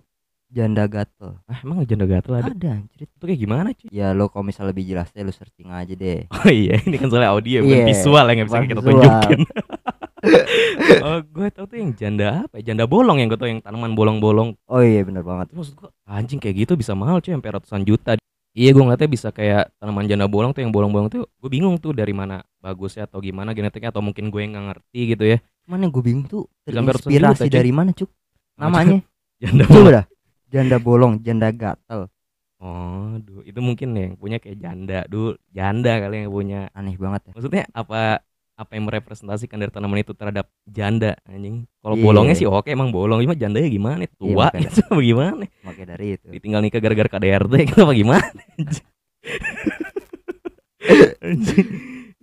Janda 0.53 0.85
gatel. 0.85 1.41
Ah, 1.49 1.57
emang 1.65 1.81
janda 1.89 2.05
gatel 2.05 2.37
ada? 2.37 2.53
Ada 2.53 2.69
anjir. 2.77 3.09
Itu 3.09 3.25
kayak 3.25 3.41
gimana 3.41 3.73
cuy? 3.73 3.89
Ya 3.89 4.13
lo 4.13 4.29
kalau 4.29 4.45
misal 4.45 4.69
lebih 4.69 4.85
jelasnya 4.85 5.25
lu 5.25 5.33
searching 5.33 5.73
aja 5.73 5.89
deh. 5.97 6.29
Oh 6.37 6.45
iya, 6.53 6.77
ini 6.77 7.01
kan 7.01 7.09
soalnya 7.09 7.33
audio 7.33 7.65
bukan 7.65 7.73
Iya, 7.73 7.87
visual 7.89 8.25
yang 8.29 8.37
bisa 8.45 8.57
kita 8.69 8.81
visual. 8.85 8.85
tunjukin. 8.85 9.39
oh, 11.09 11.19
gue 11.25 11.47
tau 11.49 11.65
tuh 11.65 11.77
yang 11.81 11.91
janda 11.97 12.45
apa? 12.45 12.61
ya? 12.61 12.69
Janda 12.69 12.85
bolong 12.85 13.17
yang 13.17 13.33
gue 13.33 13.39
tau 13.41 13.49
yang 13.49 13.65
tanaman 13.65 13.97
bolong-bolong. 13.97 14.53
Oh 14.69 14.85
iya 14.85 15.01
bener 15.01 15.25
banget. 15.25 15.57
Maksud 15.57 15.73
gue 15.73 15.89
anjing 16.05 16.37
kayak 16.37 16.69
gitu 16.69 16.77
bisa 16.77 16.93
mahal 16.93 17.17
cuy, 17.17 17.33
sampai 17.33 17.49
ratusan 17.57 17.81
juta. 17.81 18.13
Iya, 18.57 18.73
gue 18.73 18.81
ngeliatnya 18.81 19.05
bisa 19.05 19.29
kayak 19.29 19.69
tanaman 19.77 20.09
janda 20.09 20.25
bolong 20.25 20.49
tuh 20.49 20.65
yang 20.65 20.73
bolong-bolong 20.73 21.13
tuh. 21.13 21.29
Gue 21.37 21.49
bingung 21.53 21.77
tuh 21.77 21.93
dari 21.93 22.09
mana 22.09 22.41
bagusnya 22.57 23.05
atau 23.05 23.21
gimana 23.21 23.53
genetiknya 23.53 23.93
atau 23.93 24.01
mungkin 24.01 24.33
gue 24.33 24.41
yang 24.41 24.57
nggak 24.57 24.65
ngerti 24.73 25.01
gitu 25.13 25.23
ya. 25.29 25.37
Cuman 25.69 25.85
yang 25.85 25.91
gue 25.93 26.01
bingung 26.01 26.25
tuh 26.25 26.49
terinspirasi 26.65 27.53
dari 27.53 27.69
mana 27.69 27.93
cuk? 27.93 28.09
Namanya 28.57 29.05
Janda 29.45 29.63
coba 29.69 29.77
bolong. 29.77 29.93
dah. 29.93 30.05
Janda 30.49 30.77
bolong, 30.81 31.13
janda 31.21 31.47
gatel. 31.53 32.01
Oh, 32.57 33.21
duh, 33.21 33.45
itu 33.45 33.61
mungkin 33.61 33.93
yang 33.93 34.17
punya 34.17 34.41
kayak 34.41 34.57
janda 34.57 35.05
dulu, 35.05 35.37
janda 35.53 36.01
kali 36.01 36.25
yang 36.25 36.33
punya. 36.33 36.59
Aneh 36.73 36.97
banget 36.97 37.29
ya. 37.29 37.31
Maksudnya 37.37 37.63
apa 37.69 38.25
apa 38.57 38.73
yang 38.73 38.89
merepresentasikan 38.89 39.61
dari 39.61 39.69
tanaman 39.69 40.01
itu 40.01 40.17
terhadap 40.17 40.49
janda 40.65 41.13
anjing. 41.23 41.69
Kalau 41.77 41.93
Iya. 41.93 42.03
bolongnya 42.03 42.35
sih 42.35 42.49
oke 42.49 42.67
emang 42.67 42.89
bolong, 42.89 43.21
cuma 43.21 43.37
jandanya 43.37 43.69
gimana? 43.69 44.01
Tua 44.17 44.49
makanya. 44.49 44.73
gitu 44.73 44.79
apa 44.83 44.99
gimana? 44.99 45.43
Makanya 45.61 45.87
dari 45.93 46.17
itu. 46.17 46.27
Ditinggal 46.33 46.61
nikah 46.65 46.81
gara-gara 46.81 47.07
KDRT 47.07 47.53
gitu 47.69 47.79
apa 47.85 47.93
gimana? 47.93 48.27
anjing. 51.21 51.67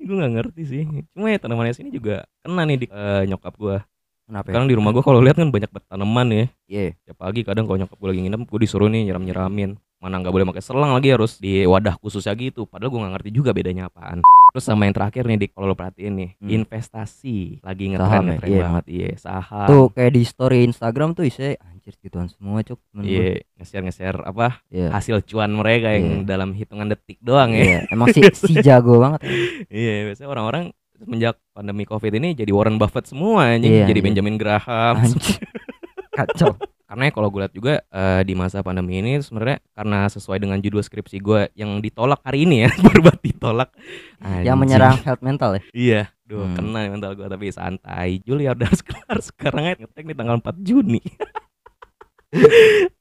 gue 0.05 0.17
gak 0.21 0.33
ngerti 0.37 0.63
sih. 0.67 0.83
Cuma 1.15 1.31
ya 1.31 1.39
tanaman 1.41 1.71
hias 1.71 1.81
ini 1.81 1.89
juga 1.89 2.27
kena 2.43 2.67
nih 2.67 2.77
di 2.83 2.87
eh, 2.91 3.23
nyokap 3.25 3.55
gua. 3.57 3.87
Kenapa? 4.25 4.45
ya? 4.45 4.51
Sekarang 4.51 4.69
di 4.69 4.75
rumah 4.75 4.91
gua 4.91 5.03
kalau 5.03 5.21
lihat 5.21 5.37
kan 5.37 5.49
banyak 5.49 5.69
banget 5.69 5.87
tanaman 5.87 6.27
ya. 6.29 6.45
Iya. 6.67 6.85
Tiap 7.03 7.17
pagi 7.19 7.41
kadang 7.43 7.65
kalau 7.65 7.79
nyokap 7.79 7.97
gue 7.97 8.09
lagi 8.09 8.21
nginep 8.23 8.41
gue 8.43 8.61
disuruh 8.61 8.89
nih 8.89 9.05
nyiram-nyiramin 9.07 9.71
mana 9.97 10.21
nggak 10.21 10.31
boleh 10.31 10.45
pakai 10.47 10.61
selang 10.61 10.93
lagi 10.93 11.09
harus 11.09 11.37
di 11.39 11.65
wadah 11.65 11.97
khususnya 11.97 12.33
gitu 12.35 12.69
padahal 12.69 12.93
gue 12.93 13.01
nggak 13.01 13.15
ngerti 13.17 13.31
juga 13.33 13.51
bedanya 13.53 13.89
apaan 13.89 14.21
terus 14.53 14.61
sama 14.63 14.85
yang 14.85 14.93
terakhir 14.93 15.25
nih 15.25 15.41
dik 15.41 15.51
kalau 15.51 15.73
lo 15.73 15.75
perhatiin 15.75 16.13
nih 16.15 16.31
Hmm. 16.37 16.51
investasi 16.55 17.37
lagi 17.59 17.89
Saham 17.89 17.97
ngetren 17.97 18.21
ya? 18.21 18.21
ngetren 18.29 18.51
Iya. 18.51 18.63
banget 18.63 18.85
iya 18.87 19.09
saham 19.17 19.65
Tuh 19.65 19.87
kayak 19.91 20.13
di 20.13 20.23
story 20.23 20.59
Instagram 20.63 21.09
tuh 21.11 21.25
isinya 21.25 21.57
anjir 21.65 21.97
gituan 21.97 22.29
semua 22.29 22.61
cuk. 22.61 22.77
iya 23.01 23.41
nge-share 23.57 23.81
nge-share 23.83 24.19
apa 24.21 24.61
Iya. 24.69 24.93
hasil 24.93 25.25
cuan 25.25 25.51
mereka 25.51 25.89
yang 25.91 26.21
Iya. 26.21 26.29
dalam 26.29 26.53
hitungan 26.53 26.87
detik 26.87 27.17
doang 27.19 27.51
ya 27.51 27.65
Iya, 27.65 27.81
emang 27.89 28.13
si 28.13 28.21
si 28.29 28.61
jago 28.61 29.01
banget. 29.01 29.25
ya. 29.25 29.33
iya 29.81 29.93
biasanya 30.07 30.29
orang-orang 30.29 30.65
semenjak 30.97 31.37
pandemi 31.51 31.83
covid 31.83 32.13
ini 32.13 32.33
jadi 32.33 32.51
Warren 32.51 32.77
Buffett 32.77 33.05
semua 33.05 33.51
anjing 33.51 33.71
Iya, 33.75 33.87
jadi 33.87 33.99
iya. 33.99 34.07
Benjamin 34.07 34.37
Graham. 34.37 34.97
Kacau. 36.15 36.55
karena 36.85 37.11
kalau 37.11 37.27
gue 37.27 37.43
lihat 37.43 37.51
juga 37.51 37.75
eh, 37.83 38.23
di 38.23 38.33
masa 38.33 38.63
pandemi 38.63 39.03
ini 39.03 39.19
sebenarnya 39.19 39.59
karena 39.73 40.07
sesuai 40.07 40.39
dengan 40.39 40.57
judul 40.57 40.79
skripsi 40.79 41.19
gue 41.19 41.51
yang 41.53 41.79
ditolak 41.79 42.23
hari 42.23 42.47
ini 42.47 42.63
ya 42.63 42.71
banget 42.87 43.19
ditolak 43.21 43.75
Yang 44.23 44.23
Anjing. 44.47 44.57
menyerang 44.57 44.97
health 45.03 45.19
mental 45.21 45.51
ya. 45.53 45.63
iya 45.73 46.03
duh 46.23 46.41
Hmm. 46.41 46.55
kena 46.55 46.87
mental 46.89 47.13
gue 47.13 47.27
tapi 47.27 47.51
santai 47.51 48.23
Juli 48.23 48.47
udah 48.47 48.65
harus 48.65 48.81
kelar 48.81 49.19
sekarang 49.21 49.75
ngetek 49.77 50.05
nih 50.05 50.15
tanggal 50.15 50.39
4 50.39 50.55
Juni 50.63 51.03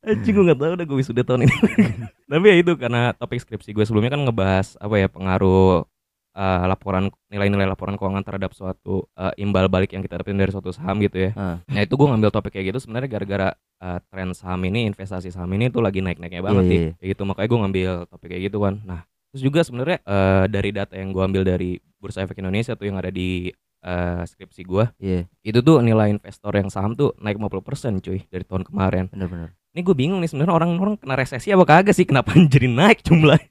Anjing 0.03 0.33
gue 0.35 0.45
gak 0.45 0.57
tau 0.57 0.73
udah 0.73 0.85
gue 0.85 0.97
wisuda 0.97 1.21
tahun 1.21 1.45
ini 1.45 1.55
Tapi 2.23 2.45
ya 2.45 2.55
itu 2.55 2.71
karena 2.75 3.13
topik 3.13 3.39
skripsi 3.39 3.71
gue 3.71 3.83
sebelumnya 3.83 4.09
kan 4.09 4.21
ngebahas 4.21 4.73
apa 4.77 4.95
ya 4.95 5.07
pengaruh 5.07 5.85
eh, 6.33 6.65
laporan 6.65 7.07
nilai-nilai 7.27 7.63
laporan 7.63 7.93
keuangan 7.93 8.21
terhadap 8.21 8.51
suatu 8.51 9.05
eh, 9.13 9.33
imbal 9.37 9.65
balik 9.67 9.91
yang 9.91 10.01
kita 10.01 10.17
dapetin 10.17 10.35
dari 10.35 10.49
suatu 10.49 10.69
saham 10.69 10.97
gitu 10.99 11.17
ya. 11.19 11.31
Heeh. 11.31 11.55
Nah 11.63 11.81
itu 11.81 11.93
gue 11.93 12.07
ngambil 12.07 12.29
topik 12.29 12.51
kayak 12.51 12.73
gitu 12.73 12.83
sebenarnya 12.83 13.09
gara-gara 13.09 13.47
eh, 13.79 13.99
tren 14.07 14.33
saham 14.33 14.61
ini 14.63 14.85
investasi 14.85 15.29
saham 15.29 15.49
ini 15.51 15.67
tuh 15.67 15.79
lagi 15.79 15.99
naik-naiknya 15.99 16.41
banget 16.41 16.63
Iya, 16.63 16.69
nih. 16.69 16.79
iya. 16.79 16.91
Kayak 16.95 17.09
gitu 17.09 17.21
makanya 17.23 17.47
gue 17.47 17.59
ngambil 17.59 17.91
topik 18.07 18.27
kayak 18.29 18.43
gitu 18.47 18.57
kan. 18.59 18.75
Nah 18.83 19.01
terus 19.29 19.41
juga 19.41 19.59
sebenarnya 19.61 19.97
eh, 19.99 20.45
dari 20.47 20.69
data 20.69 20.93
yang 20.93 21.09
gue 21.09 21.23
ambil 21.23 21.41
dari 21.43 21.71
Bursa 21.97 22.21
Efek 22.21 22.37
Indonesia 22.37 22.73
tuh 22.73 22.85
yang 22.85 22.97
ada 22.97 23.09
di 23.09 23.49
eh, 23.81 24.21
skripsi 24.23 24.61
gue 24.63 24.85
Iya, 24.97 25.25
itu 25.41 25.59
tuh 25.59 25.79
nilai 25.79 26.09
investor 26.09 26.53
yang 26.53 26.69
saham 26.69 26.93
tuh 26.93 27.17
naik 27.17 27.35
50% 27.35 27.61
cuy 27.99 28.19
dari 28.25 28.43
tahun 28.43 28.63
kemarin. 28.63 29.09
bener-bener. 29.09 29.53
Ini 29.73 29.81
gue 29.81 29.95
bingung 29.97 30.21
nih 30.21 30.29
sebenarnya 30.29 30.53
orang-orang 30.53 30.95
kena 30.95 31.17
resesi 31.17 31.49
apa 31.49 31.65
kagak 31.65 31.91
sih? 31.91 32.05
Kenapa 32.05 32.29
jadi 32.53 32.69
naik 32.69 33.01
jumlah? 33.01 33.41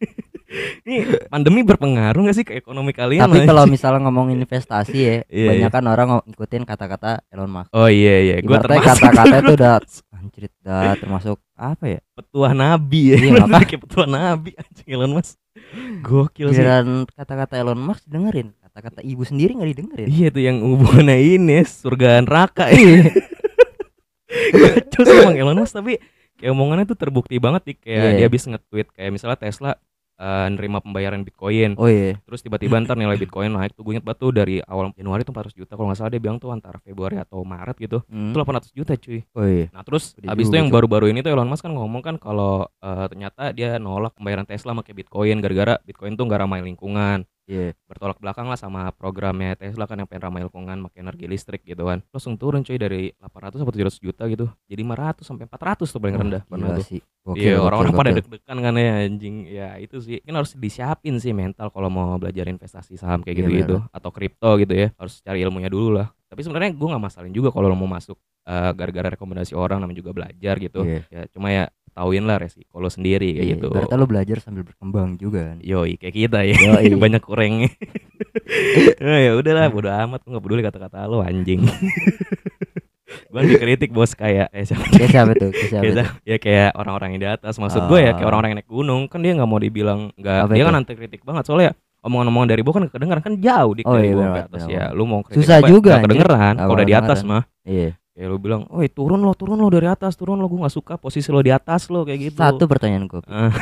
Ini 0.83 0.97
pandemi 1.27 1.61
berpengaruh 1.61 2.21
gak 2.23 2.37
sih 2.37 2.45
ke 2.45 2.53
ekonomi 2.55 2.93
kalian? 2.93 3.25
Tapi 3.25 3.43
kalau 3.43 3.65
misalnya 3.65 4.05
ngomongin 4.05 4.37
investasi 4.39 4.95
ya, 4.95 5.17
Iya, 5.33 5.49
banyak 5.49 5.65
iya. 5.65 5.75
kan 5.75 5.85
orang 5.87 6.09
ng- 6.11 6.27
ngikutin 6.29 6.63
kata-kata 6.63 7.25
Elon 7.27 7.49
Musk. 7.49 7.73
Oh 7.73 7.87
iya 7.87 8.15
iya, 8.21 8.35
gue 8.39 8.57
termasuk 8.57 9.01
kata-kata 9.01 9.35
itu 9.39 9.53
udah 9.55 9.73
anjir, 10.13 10.43
udah 10.61 10.93
termasuk 10.95 11.37
apa 11.55 11.85
ya? 11.89 12.01
petua 12.13 12.49
nabi 12.53 13.03
ya. 13.11 13.17
Iya, 13.19 13.33
makanya. 13.43 13.67
kayak 13.67 13.83
petua 13.83 14.05
nabi 14.05 14.51
anjing 14.53 14.89
Elon 14.89 15.13
Musk. 15.13 15.35
Gokil 16.01 16.49
sih. 16.49 16.61
Giliran 16.61 16.87
kata-kata 17.07 17.55
Elon 17.57 17.81
Musk 17.81 18.05
dengerin, 18.05 18.53
kata-kata 18.59 19.01
ibu 19.01 19.23
sendiri 19.23 19.53
nggak 19.55 19.71
didengerin. 19.73 20.07
Iya 20.07 20.29
tuh 20.29 20.43
yang 20.43 20.61
hubungannya 20.61 21.17
ini 21.19 21.61
surga 21.63 22.21
neraka 22.21 22.69
ya. 22.69 23.09
Kacau 24.53 25.03
sih 25.03 25.17
emang 25.19 25.37
Elon 25.37 25.57
Musk 25.57 25.75
tapi 25.75 26.01
kayak 26.37 26.51
omongannya 26.51 26.85
tuh 26.85 26.97
terbukti 26.97 27.37
banget 27.37 27.63
nih 27.65 27.77
kayak 27.79 28.01
Iya. 28.03 28.17
dia 28.17 28.27
habis 28.27 28.45
nge-tweet 28.45 28.89
kayak 28.91 29.11
misalnya 29.13 29.39
Tesla 29.39 29.71
eh, 30.23 30.47
nerima 30.49 30.79
pembayaran 30.79 31.21
Bitcoin. 31.21 31.75
Oh 31.75 31.85
iya, 31.85 32.15
terus 32.23 32.41
tiba-tiba 32.41 32.79
ntar 32.79 32.95
nilai 32.95 33.19
Bitcoin 33.19 33.51
naik 33.51 33.75
tuh 33.75 33.83
gue 33.83 33.93
inget 33.93 34.07
banget 34.07 34.19
tuh 34.19 34.31
dari 34.31 34.63
awal 34.63 34.95
Januari 34.95 35.23
tuh 35.23 35.35
400 35.35 35.53
juta 35.53 35.73
kalau 35.75 35.91
nggak 35.91 35.99
salah 35.99 36.11
dia 36.11 36.23
bilang 36.23 36.39
tuh 36.39 36.49
antara 36.49 36.79
Februari 36.79 37.19
atau 37.19 37.43
Maret 37.43 37.77
gitu 37.77 37.99
Hmm. 38.07 38.31
itu 38.31 38.39
800 38.39 38.71
juta 38.71 38.93
cuy. 38.95 39.21
Oh 39.33 39.43
iya. 39.43 39.67
nah 39.69 39.83
terus 39.83 40.15
Gede 40.15 40.31
abis 40.31 40.47
itu 40.47 40.55
yang 40.55 40.71
baru-baru 40.71 41.09
ini 41.09 41.21
tuh 41.21 41.31
Elon 41.31 41.49
Musk 41.49 41.63
kan 41.63 41.73
ngomong 41.73 42.01
kan 42.01 42.15
kalau 42.17 42.71
eh, 42.79 43.07
ternyata 43.09 43.51
dia 43.51 43.77
nolak 43.77 44.15
pembayaran 44.15 44.45
Tesla 44.45 44.71
pakai 44.73 44.95
Bitcoin 44.95 45.41
gara-gara 45.41 45.83
Bitcoin 45.83 46.15
tuh 46.15 46.25
nggak 46.25 46.41
ramai 46.41 46.63
lingkungan 46.63 47.27
Iya. 47.51 47.75
bertolak 47.91 48.23
belakang 48.23 48.47
lah 48.47 48.55
sama 48.55 48.89
programnya 48.95 49.59
Tesla 49.59 49.85
kan 49.91 49.99
yang 49.99 50.07
pengen 50.07 50.31
ramah 50.31 50.41
lingkungan 50.47 50.79
pakai 50.89 51.03
energi 51.03 51.27
listrik 51.27 51.63
gitu 51.67 51.85
kan. 51.91 52.01
Langsung 52.15 52.39
turun 52.39 52.63
cuy 52.63 52.79
dari 52.79 53.11
800 53.19 53.61
sampai 53.61 53.75
700 53.75 53.99
juta 53.99 54.23
gitu 54.31 54.47
jadi 54.71 54.81
500 54.87 55.27
sampai 55.27 55.45
400 55.51 55.91
tuh 55.91 56.01
paling 56.01 56.17
rendah 56.17 56.43
pernah 56.47 56.79
tuh. 56.79 56.87
sih. 56.87 57.01
Iya 57.39 57.63
orang-orang 57.63 57.95
pada 57.95 58.11
deg-degan 58.15 58.59
kan 58.63 58.75
ya 58.79 58.93
anjing. 59.07 59.37
Ya 59.51 59.69
itu 59.79 59.99
sih. 59.99 60.23
Kan 60.23 60.39
harus 60.39 60.55
disiapin 60.55 61.19
sih 61.19 61.35
mental 61.35 61.71
kalau 61.71 61.91
mau 61.91 62.19
belajar 62.19 62.47
investasi 62.47 62.99
saham 62.99 63.23
kayak 63.27 63.37
Iya, 63.37 63.41
gitu-gitu 63.43 63.77
atau 63.91 64.11
kripto 64.15 64.51
gitu 64.63 64.75
ya. 64.75 64.95
Harus 64.95 65.19
cari 65.23 65.43
ilmunya 65.43 65.71
dulu 65.71 65.99
lah. 65.99 66.11
Tapi 66.33 66.41
sebenarnya 66.41 66.73
gue 66.73 66.89
nggak 66.89 67.05
masalin 67.05 67.35
juga 67.35 67.53
kalau 67.53 67.69
lo 67.69 67.77
mau 67.77 67.91
masuk 67.91 68.17
eh, 68.43 68.71
gara-gara 68.73 69.09
rekomendasi 69.11 69.53
orang 69.55 69.79
namanya 69.79 69.99
juga 69.99 70.11
belajar 70.13 70.55
gitu. 70.59 70.83
Iya. 70.83 71.01
ya 71.09 71.23
cuma 71.31 71.49
ya 71.49 71.65
tauin 71.93 72.25
lah 72.25 72.41
resiko 72.41 72.81
lo 72.81 72.89
sendiri 72.89 73.37
kayak 73.37 73.45
Iya, 73.45 73.55
gitu. 73.61 73.69
Berarti 73.69 73.95
lo 73.95 74.07
belajar 74.09 74.37
sambil 74.41 74.65
berkembang 74.65 75.21
juga 75.21 75.53
kan. 75.53 75.59
Yoi 75.61 76.01
kayak 76.01 76.15
kita 76.17 76.41
ya. 76.43 76.57
Yoi. 76.57 76.97
banyak 77.05 77.21
kurangnya 77.21 77.69
oh, 79.05 79.21
ya 79.21 79.33
udahlah 79.37 79.69
bodo 79.69 79.93
amat. 79.93 80.25
Nggak 80.25 80.43
peduli 80.43 80.63
kata-kata 80.63 81.05
lo 81.05 81.21
anjing. 81.21 81.63
Gue 83.29 83.45
dikritik 83.45 83.93
bos 83.93 84.17
kayak 84.17 84.49
eh 84.53 84.65
siapa 84.65 84.89
Kayak 84.89 85.11
siapa 85.13 85.33
tuh? 85.37 85.51
Kayak 85.53 85.69
siapa 85.69 85.85
tuh? 85.93 86.07
ya 86.25 86.37
kayak 86.41 86.71
orang-orang 86.77 87.09
yang 87.13 87.21
di 87.21 87.29
atas. 87.29 87.61
Maksud 87.61 87.85
gue 87.85 87.99
ya 88.01 88.13
kayak 88.13 88.25
Oh. 88.25 88.29
orang-orang 88.33 88.51
yang 88.57 88.61
naik 88.65 88.71
gunung. 88.73 89.03
Kan 89.09 89.21
dia 89.21 89.33
nggak 89.37 89.49
mau 89.49 89.61
dibilang 89.61 90.01
nggak 90.17 90.49
dia 90.49 90.57
itu? 90.57 90.69
kan 90.69 90.75
anti 90.81 90.93
kritik 90.97 91.21
banget. 91.21 91.45
Soalnya 91.45 91.71
omongan-omongan 92.01 92.49
dari 92.49 92.61
gue 92.65 92.73
kan 92.73 92.85
kedengeran. 92.89 93.21
Kan 93.21 93.35
jauh 93.37 93.73
di 93.77 93.83
Oh, 93.85 94.01
iya, 94.01 94.17
benar, 94.17 94.33
ke 94.33 94.41
atas 94.49 94.63
ya. 94.65 94.85
Lu 94.97 95.05
mau 95.05 95.21
kritik 95.21 95.45
Susah 95.45 95.61
apa, 95.61 95.69
juga, 95.69 95.93
kedengeran. 96.01 96.55
Kalau 96.57 96.73
udah 96.73 96.87
di 96.89 96.95
atas 96.97 97.21
mah. 97.21 97.45
Iya. 97.69 98.01
Kayak 98.13 98.29
lu 98.29 98.37
bilang 98.37 98.69
oh 98.69 98.85
turun 98.93 99.21
lo 99.25 99.33
turun 99.33 99.57
lo 99.57 99.73
dari 99.73 99.89
atas 99.89 100.15
turun 100.21 100.37
lo 100.37 100.47
gue 100.47 100.61
nggak 100.61 100.75
suka 100.75 100.95
posisi 101.01 101.33
lo 101.33 101.41
di 101.41 101.49
atas 101.49 101.89
lo 101.89 102.05
kayak 102.05 102.21
gitu 102.33 102.39
Satu 102.39 102.65
pertanyaan 102.69 103.09
gue. 103.09 103.21
Ah. 103.25 103.53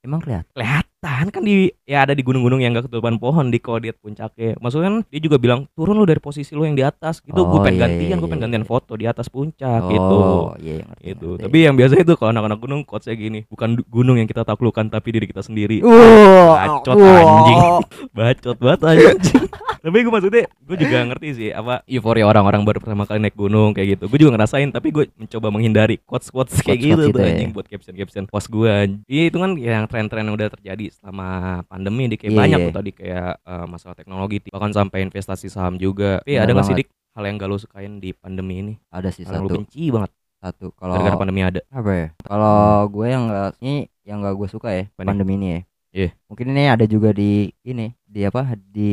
Emang 0.00 0.24
kelihatan? 0.24 0.48
kelihatan 0.56 0.89
kan 1.00 1.40
di 1.40 1.72
ya 1.84 2.04
ada 2.04 2.12
di 2.12 2.20
gunung-gunung 2.20 2.60
yang 2.60 2.76
gak 2.76 2.84
ketutupan 2.86 3.16
pohon 3.16 3.48
di 3.48 3.56
kodet 3.56 3.96
puncaknya 3.96 4.52
maksudnya 4.60 4.92
kan 4.92 4.96
dia 5.08 5.20
juga 5.20 5.40
bilang 5.40 5.64
turun 5.72 5.96
lu 5.96 6.04
dari 6.04 6.20
posisi 6.20 6.52
lu 6.52 6.62
yang 6.62 6.76
di 6.76 6.84
atas 6.84 7.24
gitu 7.24 7.40
gue 7.40 7.56
Oh, 7.56 7.64
pengen 7.64 7.76
iya, 7.76 7.82
gantian 7.82 8.04
iya, 8.06 8.16
gue 8.16 8.28
pengen 8.28 8.36
iya, 8.36 8.44
gantian 8.46 8.64
iya. 8.64 8.68
foto 8.68 8.92
di 8.94 9.06
atas 9.08 9.26
puncak 9.26 9.80
gitu 9.88 10.16
Oh, 10.20 10.52
iya 10.60 10.84
ngerti. 10.84 11.04
itu 11.08 11.28
ngerti. 11.30 11.44
tapi 11.48 11.56
yang 11.64 11.74
biasa 11.74 11.94
itu 11.96 12.12
kalau 12.14 12.30
anak-anak 12.30 12.58
gunung 12.60 12.80
quotesnya 12.84 13.16
gini 13.16 13.40
bukan 13.48 13.80
gunung 13.88 14.16
yang 14.16 14.28
kita 14.28 14.44
taklukkan 14.44 14.86
tapi 14.86 15.08
diri 15.10 15.24
kita 15.24 15.40
sendiri 15.40 15.80
Wah, 15.80 16.68
Bacot, 16.84 16.94
wah. 16.94 17.16
anjing. 17.16 17.60
bacot 18.16 18.56
banget 18.60 18.80
anjing 18.84 19.44
tapi 19.84 19.96
gue 19.96 20.12
maksudnya 20.12 20.44
gue 20.44 20.76
juga 20.76 20.96
ngerti 21.08 21.28
sih 21.32 21.48
apa 21.50 21.80
euforia 21.88 22.28
orang-orang 22.28 22.60
baru 22.62 22.78
pertama 22.78 23.08
kali 23.08 23.16
naik 23.18 23.32
gunung 23.32 23.72
kayak 23.72 23.96
gitu 23.96 24.04
gue 24.06 24.18
juga 24.20 24.36
ngerasain 24.36 24.68
tapi 24.68 24.92
gue 24.92 25.08
mencoba 25.16 25.48
menghindari 25.48 25.96
quotes 26.04 26.28
quotes 26.28 26.52
kayak 26.60 26.76
Quotes-quotes 26.76 26.84
gitu 26.84 27.00
tuh 27.00 27.08
gitu 27.08 27.20
ya. 27.24 27.32
anjing 27.32 27.50
buat 27.50 27.64
caption 27.64 27.94
caption 27.96 28.24
post 28.28 28.52
gue 28.52 29.00
iya 29.08 29.32
itu 29.32 29.40
kan 29.40 29.56
yang 29.56 29.88
tren-tren 29.88 30.28
yang 30.28 30.36
udah 30.36 30.52
terjadi 30.52 30.89
selama 30.90 31.26
pandemi 31.64 32.06
di 32.06 32.16
kayak 32.16 32.30
Iya, 32.30 32.40
banyak 32.40 32.58
iya. 32.58 32.66
tuh 32.66 32.74
tadi 32.74 32.90
kayak 32.90 33.30
eh, 33.40 33.66
masalah 33.66 33.94
teknologi 33.94 34.36
bahkan 34.46 34.70
sampai 34.70 35.02
investasi 35.02 35.46
saham 35.46 35.74
juga 35.74 36.18
tapi 36.20 36.36
ada 36.36 36.50
nggak 36.50 36.66
sih 36.66 36.76
dik 36.76 36.88
hal 37.10 37.24
yang 37.24 37.36
gak 37.36 37.48
lo 37.48 37.56
sukain 37.56 37.98
di 37.98 38.10
pandemi 38.12 38.54
ini 38.60 38.74
Ada 38.88 39.10
sih 39.10 39.22
hal 39.22 39.34
yang 39.34 39.44
lo 39.44 39.48
satu. 39.48 39.56
benci 39.58 39.82
banget 39.88 40.10
Satu. 40.36 40.66
Kalau 40.72 40.96
gara-gara 40.96 41.20
pandemi 41.20 41.42
ada 41.42 41.60
apa 41.68 41.90
ya? 41.92 42.06
Kalau 42.18 42.56
gue 42.88 43.06
yang 43.06 43.28
enggak 43.28 43.52
ini 43.60 43.74
yang 44.02 44.24
enggak 44.24 44.34
gue 44.34 44.48
suka 44.48 44.68
ya 44.72 44.84
nih? 44.88 45.04
pandemi 45.04 45.32
ini 45.36 45.48
ya. 45.48 45.60
Iya. 45.90 46.08
Mungkin 46.26 46.46
ini 46.48 46.62
ada 46.64 46.84
juga 46.86 47.10
di 47.12 47.32
ini 47.60 47.92
di 48.02 48.20
apa 48.22 48.56
di 48.56 48.92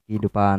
kehidupan 0.00 0.58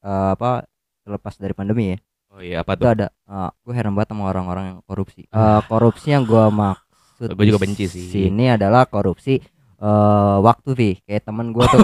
eh, 0.00 0.30
apa 0.32 0.64
terlepas 1.02 1.34
dari 1.36 1.52
pandemi 1.52 1.92
ya. 1.92 1.98
oh 2.28 2.40
iya 2.40 2.56
apa 2.60 2.72
Itu 2.74 2.80
tuh 2.80 2.90
ada 2.92 3.06
eh, 3.10 3.50
gue 3.60 3.74
heran 3.74 3.92
banget 3.92 4.08
sama 4.08 4.24
orang-orang 4.26 4.64
yang 4.70 4.78
korupsi. 4.82 5.22
Eh, 5.36 5.60
korupsi 5.66 6.08
yang 6.12 6.24
gue 6.24 6.44
maksud 6.48 7.28
Gue 7.28 7.44
juga 7.44 7.60
benci 7.60 7.84
sih. 7.84 8.08
Sini 8.08 8.48
adalah 8.48 8.86
korupsi 8.86 9.42
eh 9.78 10.36
waktu 10.40 10.70
Vi. 10.72 10.90
Kayak 11.02 11.22
temen 11.24 11.50
gue 11.50 11.64
tuh. 11.64 11.78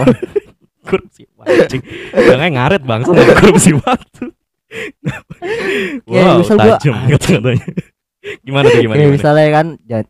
Korupsi 0.84 1.24
anjing. 1.40 1.80
Jangan 2.12 2.50
ngaret 2.52 2.82
bang. 2.82 3.00
Sama 3.02 3.24
korupsi 3.34 3.70
waktu. 3.74 4.24
Wow 6.04 6.42
gua- 6.42 6.76
tajam 6.76 6.94
kata-katanya 7.08 7.62
gimana 8.40 8.64
tuh 8.66 8.80
gimana, 8.80 8.96
Kayak 8.96 9.04
gimana? 9.04 9.16
misalnya 9.20 9.48
kan 9.52 9.66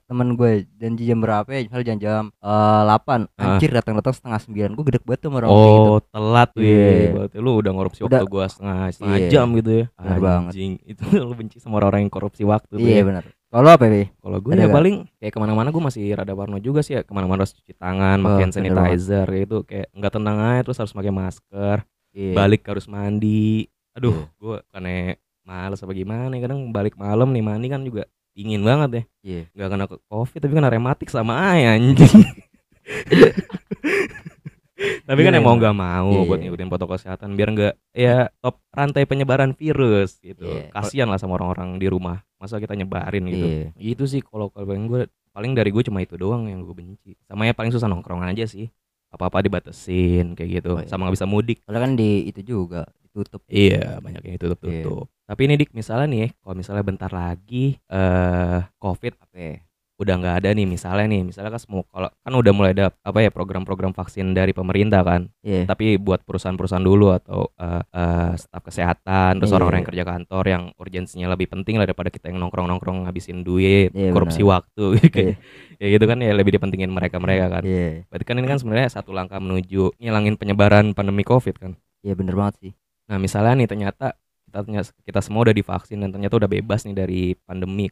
temen 0.07 0.29
gue 0.39 0.53
janji 0.79 1.03
jam 1.03 1.19
berapa 1.19 1.51
ya? 1.51 1.67
Misalnya 1.67 1.85
jam 1.85 1.99
jam 1.99 2.23
eh, 2.31 2.83
8 2.87 3.27
Ah. 3.35 3.59
Anjir 3.59 3.75
datang-datang 3.75 4.15
setengah 4.15 4.39
9 4.71 4.79
Gue 4.79 4.85
gedek 4.87 5.03
banget 5.03 5.21
tuh 5.21 5.31
orang 5.35 5.51
kayak 5.51 5.67
gitu. 5.67 5.83
Oh 5.91 5.99
telat 6.07 6.51
Iya. 6.55 6.63
Iya. 6.63 7.09
Berarti 7.11 7.37
lu 7.39 7.53
udah 7.59 7.73
ngorupsi 7.75 8.01
Udah. 8.01 8.11
waktu 8.15 8.27
gua 8.31 8.47
setengah, 8.47 8.77
setengah 8.89 9.19
Iya. 9.19 9.29
jam 9.29 9.47
gitu 9.53 9.71
ya? 9.75 9.85
Bener 9.99 10.19
banget. 10.23 10.51
Anjing. 10.55 10.73
Itu 10.87 11.03
lu 11.13 11.35
benci 11.35 11.57
sama 11.59 11.75
orang-orang 11.77 12.01
yang 12.01 12.15
korupsi 12.15 12.43
waktu 12.47 12.71
tuh 12.71 12.79
Iya 12.81 12.95
ya? 12.95 13.05
benar 13.05 13.25
Kalau 13.55 13.71
apa 13.71 13.87
Vi? 13.87 14.11
Kalau 14.19 14.39
gue 14.43 14.51
ya 14.53 14.67
paling 14.67 15.07
Kayak 15.17 15.31
ke 15.31 15.39
mana-mana 15.39 15.71
gue 15.71 15.79
masih 15.79 16.11
rada 16.11 16.35
parno 16.35 16.59
juga 16.59 16.83
sih 16.83 16.99
ya 16.99 17.07
Ke 17.07 17.15
mana-mana 17.15 17.47
harus 17.47 17.55
cuci 17.55 17.71
tangan 17.73 18.19
Oh, 18.19 18.35
Pakai 18.35 18.51
sanitizer 18.51 19.27
gitu 19.31 19.63
Kayak 19.63 19.95
nggak 19.95 20.13
tenang 20.13 20.39
aja 20.43 20.61
Terus 20.65 20.79
harus 20.83 20.91
pakai 20.91 21.15
masker 21.15 21.77
Iya. 22.11 22.35
Balik 22.35 22.67
harus 22.67 22.91
mandi 22.91 23.71
Aduh 23.95 24.11
Iya. 24.11 24.27
gue 24.37 24.57
Karena 24.69 25.15
males 25.45 25.79
apa 25.79 25.93
gimana 25.93 26.35
ya. 26.35 26.43
Kadang 26.43 26.75
balik 26.75 26.99
malam 26.99 27.31
nih 27.31 27.45
mandi 27.45 27.71
kan 27.71 27.81
juga 27.81 28.11
Dingin 28.35 28.67
banget 28.67 28.91
ya 28.91 29.03
Iya. 29.23 29.43
nggak 29.55 29.69
kena 29.71 29.85
ke 29.87 29.97
covid 30.05 30.39
tapi 30.41 30.53
kena 30.53 30.67
rematik 30.67 31.07
sama 31.07 31.55
aja 31.55 31.79
anjing 31.79 32.11
tapi 35.05 35.21
kan 35.21 35.33
emang 35.33 35.57
iya. 35.57 35.61
nggak 35.61 35.77
mau 35.77 36.09
Iya, 36.11 36.21
buat 36.25 36.39
iya. 36.41 36.45
ngikutin 36.49 36.69
protokol 36.69 36.97
kesehatan 36.97 37.29
biar 37.33 37.49
nggak 37.53 37.75
ya 37.93 38.17
top 38.41 38.61
rantai 38.69 39.05
penyebaran 39.05 39.53
virus 39.53 40.19
gitu 40.19 40.49
Iya. 40.49 40.73
kasihan 40.73 41.09
lah 41.09 41.21
sama 41.21 41.37
orang-orang 41.37 41.77
di 41.77 41.87
rumah 41.87 42.25
masa 42.37 42.57
kita 42.57 42.73
nyebarin 42.73 43.25
gitu 43.27 43.47
Iya. 43.47 43.69
itu 43.77 44.05
sih 44.05 44.21
kalau 44.21 44.49
kalau 44.49 44.65
paling 44.67 44.89
gue 44.89 45.03
paling 45.31 45.53
dari 45.53 45.71
gue 45.71 45.83
cuma 45.83 46.01
itu 46.01 46.15
doang 46.15 46.47
yang 46.47 46.63
gue 46.63 46.73
benci 46.73 47.13
sama 47.25 47.45
ya 47.45 47.53
paling 47.53 47.69
susah 47.69 47.87
nongkrong 47.87 48.25
aja 48.25 48.45
sih 48.45 48.69
apa 49.09 49.31
apa 49.31 49.45
dibatesin 49.45 50.35
kayak 50.35 50.51
gitu 50.59 50.71
Oh, 50.75 50.83
iya. 50.83 50.89
sama 50.89 51.07
nggak 51.07 51.17
bisa 51.21 51.27
mudik 51.29 51.59
Soalnya 51.63 51.83
kan 51.85 51.93
di 51.95 52.27
itu 52.27 52.41
juga 52.43 52.83
ditutup 52.99 53.47
Iya 53.47 54.03
banyak 54.03 54.23
yang 54.27 54.39
tutup 54.39 54.59
tutup. 54.59 55.07
Tapi 55.25 55.41
ini 55.47 55.55
dik 55.57 55.73
misalnya 55.73 56.05
nih, 56.05 56.29
kalau 56.37 56.53
misalnya 56.53 56.85
bentar 56.85 57.09
lagi 57.09 57.79
eh 57.89 58.61
covid 58.77 59.15
apa 59.17 59.37
ya? 59.39 59.57
Udah 59.95 60.15
nggak 60.19 60.37
ada 60.43 60.51
nih 60.51 60.67
misalnya 60.67 61.07
nih 61.07 61.23
misalnya 61.23 61.55
kan 61.55 61.63
semua 61.63 61.87
kalau 61.87 62.11
kan 62.11 62.33
udah 62.35 62.51
mulai 62.51 62.75
ada 62.75 62.91
apa 62.91 63.19
ya 63.23 63.31
program-program 63.31 63.95
vaksin 63.95 64.35
dari 64.35 64.51
pemerintah 64.51 65.07
kan 65.07 65.31
Iya. 65.39 65.71
tapi 65.71 65.95
buat 65.97 66.27
perusahaan-perusahaan 66.27 66.83
dulu 66.83 67.15
atau 67.15 67.47
eh, 67.55 67.83
eh, 67.87 68.33
staf 68.35 68.63
kesehatan 68.65 69.39
terus 69.39 69.55
Iya. 69.55 69.57
orang-orang 69.57 69.79
yang 69.81 69.91
kerja 69.95 70.05
kantor 70.05 70.45
yang 70.51 70.63
urgensinya 70.75 71.31
lebih 71.31 71.47
penting 71.47 71.79
lah 71.79 71.87
daripada 71.87 72.11
kita 72.11 72.27
yang 72.27 72.43
nongkrong-nongkrong 72.43 73.07
ngabisin 73.07 73.47
duit 73.47 73.95
Iya, 73.95 74.11
korupsi 74.11 74.43
benar. 74.43 74.67
waktu 74.67 74.85
kayak 75.15 75.35
ya 75.79 75.87
gitu 75.89 76.05
kan 76.05 76.19
ya 76.19 76.33
lebih 76.35 76.59
dipentingin 76.59 76.91
mereka-mereka 76.91 77.47
kan 77.49 77.63
Iya. 77.63 78.03
berarti 78.11 78.25
kan 78.27 78.37
ini 78.37 78.49
kan 78.51 78.59
sebenarnya 78.59 78.89
satu 78.91 79.15
langkah 79.15 79.39
menuju 79.39 79.95
ngilangin 79.97 80.35
penyebaran 80.35 80.91
pandemi 80.91 81.23
covid 81.23 81.55
kan 81.55 81.79
Iya 82.03 82.19
bener 82.19 82.35
banget 82.35 82.55
sih. 82.61 82.73
Nah 83.07 83.17
misalnya 83.17 83.57
nih 83.57 83.69
ternyata 83.71 84.19
kita 84.45 84.61
kita 85.03 85.21
semua 85.23 85.43
udah 85.43 85.55
divaksin 85.55 85.99
dan 85.99 86.11
ternyata 86.11 86.35
udah 86.37 86.47
bebas 86.47 86.83
nih 86.83 86.95
dari 86.95 87.23
pandemi 87.39 87.91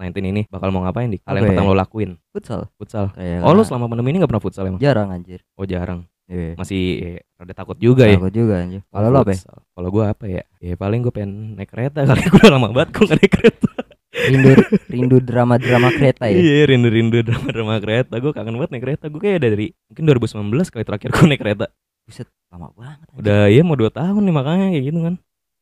COVID-19 0.00 0.32
ini 0.32 0.42
bakal 0.48 0.72
mau 0.72 0.80
ngapain 0.88 1.12
nih? 1.12 1.20
Hal 1.28 1.36
yang 1.36 1.44
ya? 1.44 1.50
pertama 1.52 1.68
lo 1.68 1.76
lakuin 1.76 2.10
Futsal 2.32 2.72
futsal. 2.80 3.12
kayak 3.12 3.44
Oh 3.44 3.52
lu 3.52 3.62
selama 3.68 3.92
pandemi 3.92 4.16
ini 4.16 4.24
gak 4.24 4.32
pernah 4.32 4.44
futsal 4.44 4.64
emang? 4.64 4.80
jarang 4.80 5.12
anjir. 5.12 5.44
Oh 5.60 5.68
jarang. 5.68 6.08
Iya. 6.30 6.56
Masih 6.56 6.82
eh, 7.04 7.20
rada 7.36 7.52
takut 7.52 7.76
juga 7.76 8.08
ya. 8.08 8.16
Takut 8.16 8.32
juga 8.32 8.64
anjir. 8.64 8.80
Kalau 8.88 9.08
lo 9.12 9.18
apa? 9.20 9.32
ya? 9.36 9.40
Kalau 9.50 9.88
gua 9.92 10.04
apa 10.16 10.24
ya? 10.24 10.42
Ya 10.62 10.74
paling 10.80 11.04
gue 11.04 11.12
pengen 11.12 11.58
naik 11.60 11.68
kereta 11.68 12.06
kali 12.08 12.22
gue 12.32 12.40
udah 12.40 12.52
lama 12.56 12.68
banget 12.72 12.88
gue 12.96 13.02
gak 13.04 13.18
naik 13.20 13.32
kereta. 13.36 13.70
Rindu 14.10 14.50
rindu 14.94 15.16
drama-drama 15.20 15.88
kereta 15.92 16.24
ya. 16.32 16.38
Iya 16.40 16.70
rindu-rindu 16.70 17.18
drama-drama 17.20 17.76
kereta. 17.84 18.14
Gue 18.16 18.32
kangen 18.32 18.56
banget 18.56 18.70
naik 18.72 18.84
kereta. 18.88 19.04
Gue 19.12 19.20
kayak 19.20 19.38
dari 19.44 19.66
mungkin 19.92 20.02
2019 20.08 20.72
kali 20.72 20.84
terakhir 20.88 21.08
gue 21.12 21.24
naik 21.28 21.42
kereta. 21.44 21.66
Buset, 22.08 22.26
lama 22.48 22.72
banget. 22.72 23.04
anjir. 23.04 23.20
Udah 23.20 23.40
iya 23.52 23.62
mau 23.66 23.76
2 23.76 23.92
tahun 23.92 24.22
nih 24.24 24.34
makanya 24.34 24.66
kayak 24.72 24.84
gitu 24.88 24.98
kan. 25.04 25.14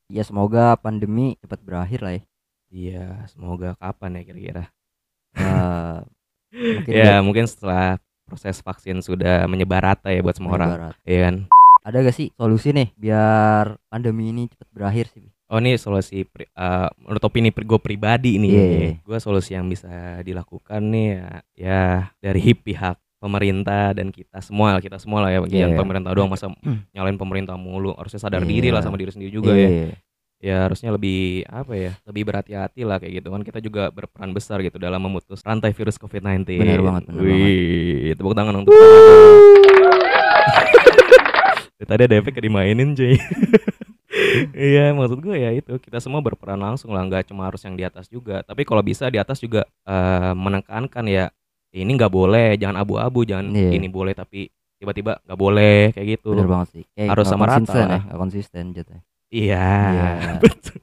Ya 0.09 0.22
semoga 0.24 0.72
pandemi 0.81 1.37
cepat 1.44 1.61
berakhir 1.61 2.01
lah 2.01 2.12
ya. 2.16 2.22
Iya 2.69 3.25
semoga 3.29 3.73
kapan 3.77 4.21
ya 4.21 4.23
kira-kira. 4.25 4.65
Eh, 6.49 6.65
mungkin 6.81 6.93
ya 6.97 7.21
mungkin 7.21 7.45
setelah 7.45 8.01
proses 8.25 8.65
vaksin 8.65 9.05
sudah 9.05 9.45
menyebar 9.45 9.85
rata 9.85 10.09
ya 10.09 10.25
buat 10.25 10.33
semua 10.33 10.57
orang 10.57 10.71
Barat. 10.81 10.95
Iya 11.05 11.21
kan 11.29 11.35
Ada 11.85 11.97
gak 12.09 12.17
sih 12.17 12.29
solusi 12.33 12.73
nih 12.73 12.89
biar 12.97 13.77
pandemi 13.93 14.33
ini 14.33 14.49
cepat 14.49 14.69
berakhir 14.73 15.13
sih? 15.13 15.29
oh 15.49 15.61
ini 15.61 15.77
solusi 15.77 16.25
pri, 16.25 16.49
eh, 16.49 16.89
menurut 17.01 17.21
opini 17.21 17.53
gue 17.53 17.81
pribadi 17.81 18.41
nih 18.41 18.49
Iya, 18.49 18.65
iya. 18.65 18.91
gue 19.01 19.19
solusi 19.21 19.61
yang 19.61 19.69
bisa 19.69 20.25
dilakukan 20.25 20.81
nih 20.89 21.09
ya, 21.21 21.29
ya 21.53 21.83
dari 22.17 22.57
pihak 22.57 22.97
pemerintah 23.21 23.93
dan 23.93 24.09
kita 24.09 24.41
semua 24.41 24.81
kita 24.81 24.97
semua 24.97 25.29
lah 25.29 25.31
ya 25.33 25.45
bagian 25.45 25.73
Iya. 25.73 25.77
pemerintah 25.77 26.17
doang 26.17 26.33
masa 26.33 26.49
nyalain 26.97 27.21
pemerintah 27.21 27.61
mulu 27.61 27.93
harusnya 27.93 28.25
sadar 28.25 28.41
Iya. 28.41 28.49
diri 28.57 28.69
lah 28.73 28.81
sama 28.81 28.97
diri 28.97 29.13
sendiri 29.13 29.33
juga 29.33 29.53
ya 29.53 29.69
Iya. 29.69 29.89
Ya 30.38 30.70
harusnya 30.70 30.94
lebih 30.94 31.42
apa 31.51 31.74
ya 31.74 31.92
lebih 32.07 32.22
berhati-hati 32.31 32.87
lah 32.87 33.03
kayak 33.03 33.22
gitu 33.22 33.29
kan. 33.35 33.42
Kita 33.42 33.59
juga 33.59 33.90
berperan 33.90 34.31
besar 34.31 34.62
gitu 34.62 34.79
dalam 34.79 35.03
memutus 35.03 35.42
rantai 35.42 35.74
virus 35.74 35.98
COVID-19 35.98 36.62
Benar 36.62 36.83
banget, 36.83 37.03
benar 37.11 37.20
Wih, 37.22 38.14
tepuk 38.14 38.35
tangan 38.35 38.55
untuk. 38.62 38.74
Tadi 41.79 42.03
ada 42.05 42.16
efek 42.20 42.38
dimainin 42.38 42.92
cuy. 42.94 43.16
Iya 44.53 44.92
maksud 44.98 45.22
gue 45.22 45.37
ya 45.37 45.55
itu. 45.55 45.79
Kita 45.79 46.03
semua 46.03 46.18
berperan 46.18 46.59
langsung 46.59 46.90
lah 46.90 47.07
nggak 47.07 47.31
cuma 47.31 47.46
harus 47.46 47.62
yang 47.62 47.79
di 47.79 47.87
atas 47.87 48.11
juga. 48.11 48.42
Tapi 48.42 48.66
kalau 48.66 48.83
bisa 48.83 49.07
di 49.09 49.16
atas 49.16 49.38
juga 49.38 49.62
eh, 49.87 50.33
menekankan 50.35 51.05
ya 51.07 51.31
ini 51.70 51.94
nggak 51.94 52.11
boleh 52.11 52.59
jangan 52.59 52.83
abu-abu 52.83 53.22
jangan 53.22 53.53
Iya. 53.55 53.79
ini 53.79 53.87
boleh 53.87 54.16
tapi 54.18 54.51
tiba-tiba 54.81 55.22
nggak 55.22 55.38
boleh 55.38 55.92
kayak 55.94 56.18
gitu. 56.18 56.35
Bener 56.35 56.51
banget 56.51 56.68
sih. 56.81 56.85
Kayak 56.98 57.09
Harus 57.14 57.27
sama 57.31 57.46
rata 57.46 57.72
ya 57.79 58.01
konsisten 58.16 58.74
jatuhnya 58.74 59.01
iya 59.29 59.64
Iya. 59.93 60.09
betul. 60.45 60.81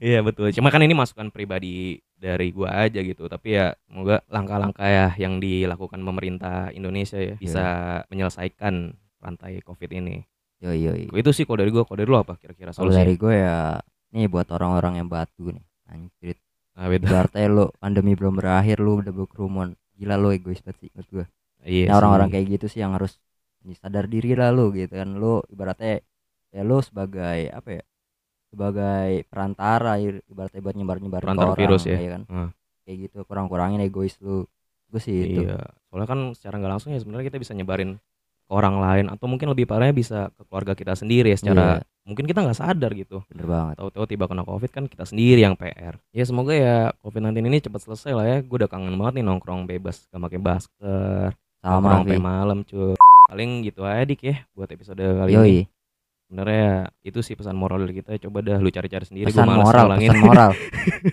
Iya 0.00 0.18
betul. 0.20 0.52
Cuma 0.52 0.68
kan 0.68 0.84
ini 0.84 0.92
masukan 0.92 1.32
pribadi 1.32 2.00
dari 2.16 2.52
gua 2.52 2.84
aja 2.84 3.00
gitu. 3.00 3.28
Tapi 3.28 3.56
ya 3.56 3.72
semoga 3.88 4.20
langkah-langkah 4.28 4.84
ya 4.88 5.06
yang 5.16 5.40
dilakukan 5.40 6.00
pemerintah 6.04 6.68
Indonesia 6.72 7.16
ya 7.16 7.34
bisa 7.40 7.64
menyelesaikan 8.12 8.92
rantai 9.20 9.64
covid 9.64 9.90
ini. 9.96 10.24
Yoi 10.60 10.80
yoi. 10.88 11.04
Itu 11.12 11.32
sih 11.32 11.44
kalau 11.48 11.64
dari 11.64 11.70
gua 11.72 11.84
kalau 11.88 11.98
dari 12.00 12.08
lu 12.08 12.18
apa 12.20 12.36
kira-kira 12.40 12.72
kalau 12.72 12.92
solusinya? 12.92 13.04
dari 13.04 13.14
gue 13.16 13.34
ya 13.36 13.56
nih 14.12 14.26
buat 14.28 14.48
orang-orang 14.52 15.00
yang 15.00 15.08
batu 15.08 15.52
nih. 15.52 15.64
Anjir 15.88 16.36
nah. 16.76 16.92
Ibaratnya 16.92 17.48
lu 17.48 17.64
pandemi 17.80 18.12
belum 18.12 18.36
berakhir 18.40 18.80
lu 18.80 19.00
udah 19.00 19.12
berkerumun. 19.12 19.76
Gila 19.96 20.16
lu 20.20 20.32
egois 20.32 20.60
banget 20.60 20.76
sih 20.84 20.90
menurut 20.92 21.08
gue 21.12 21.26
iya 21.66 21.90
nah 21.90 21.98
orang-orang 21.98 22.30
kayak 22.30 22.46
gitu 22.60 22.66
sih 22.70 22.78
yang 22.84 22.94
harus 22.94 23.18
sadar 23.82 24.06
diri 24.06 24.36
lah 24.38 24.52
lu 24.52 24.70
gitu 24.76 24.92
kan. 24.92 25.08
Lu 25.16 25.40
ibaratnya 25.50 26.04
ya 26.50 26.62
lu 26.62 26.78
sebagai 26.78 27.48
apa 27.48 27.68
ya 27.72 27.82
sebagai 28.46 29.26
perantara 29.26 29.98
ibaratnya 29.98 30.60
buat 30.60 30.74
nyebar 30.74 30.96
nyebar 30.98 31.20
Perantara 31.20 31.52
orang 31.52 31.60
virus 31.60 31.82
ya. 31.84 31.98
kan 31.98 32.22
Hmm. 32.26 32.50
kayak 32.82 32.96
gitu 33.04 33.18
kurang 33.24 33.46
kurangin 33.46 33.80
egois 33.80 34.14
lu 34.18 34.46
gue 34.86 35.00
sih 35.02 35.16
itu 35.28 35.42
Iya, 35.42 35.58
soalnya 35.84 36.06
kan 36.06 36.20
secara 36.32 36.54
nggak 36.56 36.72
langsung 36.72 36.90
ya 36.90 37.02
sebenarnya 37.02 37.26
kita 37.26 37.38
bisa 37.38 37.52
nyebarin 37.52 37.98
ke 38.46 38.52
orang 38.54 38.78
lain 38.78 39.06
atau 39.10 39.26
mungkin 39.26 39.50
lebih 39.50 39.66
parahnya 39.66 39.90
bisa 39.90 40.30
ke 40.30 40.46
keluarga 40.46 40.72
kita 40.72 40.94
sendiri 40.94 41.26
ya 41.26 41.36
secara 41.36 41.66
mungkin 42.06 42.22
kita 42.22 42.38
nggak 42.40 42.54
sadar 42.54 42.94
gitu. 42.94 43.26
bener 43.26 43.42
banget 43.44 43.74
Tahu-tahu 43.76 44.04
tiba 44.06 44.24
kena 44.24 44.46
covid 44.46 44.70
kan 44.70 44.86
kita 44.86 45.02
sendiri 45.02 45.42
yang 45.42 45.58
PR. 45.58 45.98
Ya 46.12 46.22
semoga 46.22 46.54
ya 46.54 46.94
covid 46.96 47.26
19 47.26 47.42
ini 47.42 47.58
cepat 47.58 47.82
selesai 47.82 48.14
lah 48.14 48.22
ya. 48.24 48.38
Gue 48.40 48.62
udah 48.62 48.70
kangen 48.70 48.94
banget 48.94 49.18
nih 49.18 49.24
nongkrong 49.26 49.66
bebas 49.66 50.06
gak 50.06 50.22
pakai 50.22 50.38
masker, 50.38 51.34
sama 51.58 51.98
nongkrong 51.98 52.22
malam 52.22 52.58
cuy. 52.62 52.94
Paling 53.26 53.50
gitu 53.66 53.82
aja 53.82 54.06
dik 54.06 54.22
ya 54.22 54.46
buat 54.54 54.70
episode 54.70 55.02
kali 55.02 55.34
ini. 55.34 55.60
Sebenarnya 56.26 56.58
ya, 56.58 57.14
itu 57.14 57.18
sih 57.22 57.38
pesan 57.38 57.54
moral 57.54 57.86
dari 57.86 58.02
kita. 58.02 58.18
Coba 58.26 58.42
dah 58.42 58.58
lu 58.58 58.66
cari-cari 58.74 59.06
sendiri. 59.06 59.30
Pesan 59.30 59.46
males 59.46 59.62
moral 59.62 59.84
ngulangin. 59.86 60.10
pesan 60.10 60.22
moral 60.26 60.50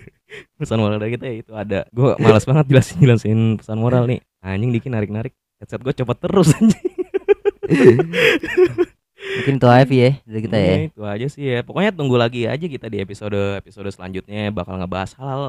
pesan 0.58 0.78
moral 0.82 0.98
dari 0.98 1.12
kita 1.14 1.24
ya 1.30 1.34
itu 1.38 1.52
ada. 1.54 1.80
Gue 1.94 2.18
malas 2.18 2.42
banget 2.42 2.66
jelasin 2.66 2.98
jelasin 2.98 3.38
pesan 3.62 3.78
moral 3.78 4.10
nih. 4.10 4.20
Anjing 4.42 4.74
dikit 4.74 4.90
narik-narik. 4.90 5.30
Headset 5.62 5.80
gue 5.86 5.94
copot 5.94 6.18
terus 6.18 6.50
anjing. 6.58 6.82
mungkin 9.34 9.56
itu 9.56 9.66
aja 9.66 9.88
ya 9.88 10.10
dari 10.28 10.40
kita 10.44 10.56
ya 10.60 10.66
Iya, 10.68 10.78
itu 10.90 11.02
aja 11.06 11.26
sih 11.30 11.44
ya. 11.46 11.58
Pokoknya 11.62 11.90
tunggu 11.94 12.18
lagi 12.18 12.44
aja 12.50 12.66
kita 12.66 12.86
di 12.90 12.98
episode 13.00 13.58
episode 13.58 13.88
selanjutnya 13.94 14.50
bakal 14.50 14.76
ngebahas 14.78 15.14
hal 15.16 15.42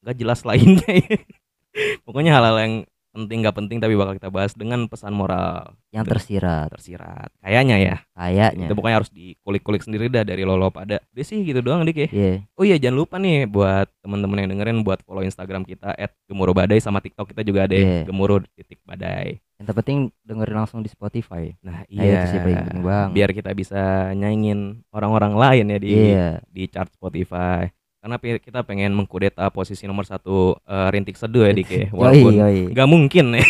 nggak 0.00 0.16
jelas 0.16 0.40
lainnya. 0.48 0.88
ya. 0.88 1.18
Pokoknya 2.08 2.34
hal-hal 2.40 2.56
yang 2.58 2.74
penting 3.10 3.42
nggak 3.42 3.56
penting 3.58 3.78
tapi 3.82 3.98
bakal 3.98 4.14
kita 4.14 4.30
bahas 4.30 4.54
dengan 4.54 4.86
pesan 4.86 5.10
moral 5.10 5.74
yang 5.90 6.06
tersirat 6.06 6.70
tersirat. 6.70 7.34
Kayaknya 7.42 7.76
ya. 7.82 7.96
kayaknya 8.14 8.70
Itu 8.70 8.74
pokoknya 8.78 8.96
harus 9.02 9.10
dikulik-kulik 9.10 9.82
sendiri 9.82 10.06
dah 10.06 10.22
dari 10.22 10.46
lolo 10.46 10.70
pada. 10.70 11.02
Udah 11.10 11.24
sih 11.26 11.42
gitu 11.42 11.58
doang 11.58 11.82
dik 11.82 11.98
ya. 11.98 12.08
Iya. 12.10 12.34
Oh 12.54 12.62
iya 12.62 12.76
jangan 12.78 12.96
lupa 13.02 13.18
nih 13.18 13.50
buat 13.50 13.90
teman-teman 14.00 14.46
yang 14.46 14.48
dengerin 14.54 14.86
buat 14.86 15.02
follow 15.02 15.26
Instagram 15.26 15.66
kita 15.66 15.90
@gemuruh_badai 16.30 16.78
sama 16.78 17.02
TikTok 17.02 17.34
kita 17.34 17.42
juga 17.42 17.66
ada 17.66 17.74
Iya. 17.74 18.06
gemuruh 18.06 18.46
titik 18.54 18.78
badai. 18.86 19.42
yang 19.60 19.68
terpenting 19.68 19.98
dengerin 20.24 20.56
langsung 20.56 20.80
di 20.80 20.88
Spotify 20.88 21.52
Nah, 21.60 21.84
Nah, 21.84 21.84
iya. 21.84 22.24
itu 22.24 22.32
sih 22.32 22.40
paling 22.40 22.64
penting 22.64 22.80
banget. 22.80 23.08
Biar 23.12 23.30
kita 23.36 23.50
bisa 23.52 24.08
nyaingin 24.16 24.80
orang-orang 24.88 25.36
lain 25.36 25.64
ya 25.68 25.76
di 25.76 25.88
iya 25.92 26.28
di 26.48 26.64
chart 26.64 26.88
Spotify 26.96 27.68
karena 28.00 28.16
kita 28.16 28.64
pengen 28.64 28.96
mengkudeta 28.96 29.52
posisi 29.52 29.84
nomor 29.84 30.08
satu 30.08 30.56
eh, 30.64 30.88
rintik 30.88 31.20
seduh 31.20 31.44
ya 31.44 31.52
dik 31.52 31.68
ya. 31.68 31.78
Yoi 31.84 31.92
walaupun 31.92 32.32
yoi. 32.32 32.60
nggak 32.72 32.88
mungkin 32.88 33.24
ya. 33.36 33.44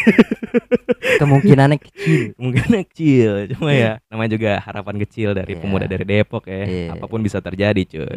Kemungkinannya 1.23 1.79
kecil. 1.79 2.33
Mungkin 2.43 2.67
kecil 2.91 3.31
cuma 3.55 3.71
ya 3.71 4.01
namanya 4.09 4.31
juga 4.35 4.51
harapan 4.59 4.97
kecil 5.05 5.37
dari 5.37 5.55
Iya. 5.55 5.61
pemuda 5.63 5.87
dari 5.87 6.05
Depok 6.09 6.49
ya. 6.49 6.65
Iya. 6.67 6.89
apa 6.97 7.05
pun 7.07 7.21
bisa 7.21 7.39
terjadi 7.39 7.83
cuy. 7.87 8.09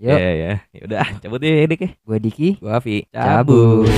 Ya 0.00 0.16
ya 0.16 0.52
udah 0.86 1.06
cabut 1.20 1.42
ya 1.42 1.66
dik 1.66 1.80
ya. 1.82 1.90
Gue 2.06 2.18
Diki. 2.22 2.48
Gua 2.62 2.78
Avi 2.80 3.04
cabut 3.10 3.90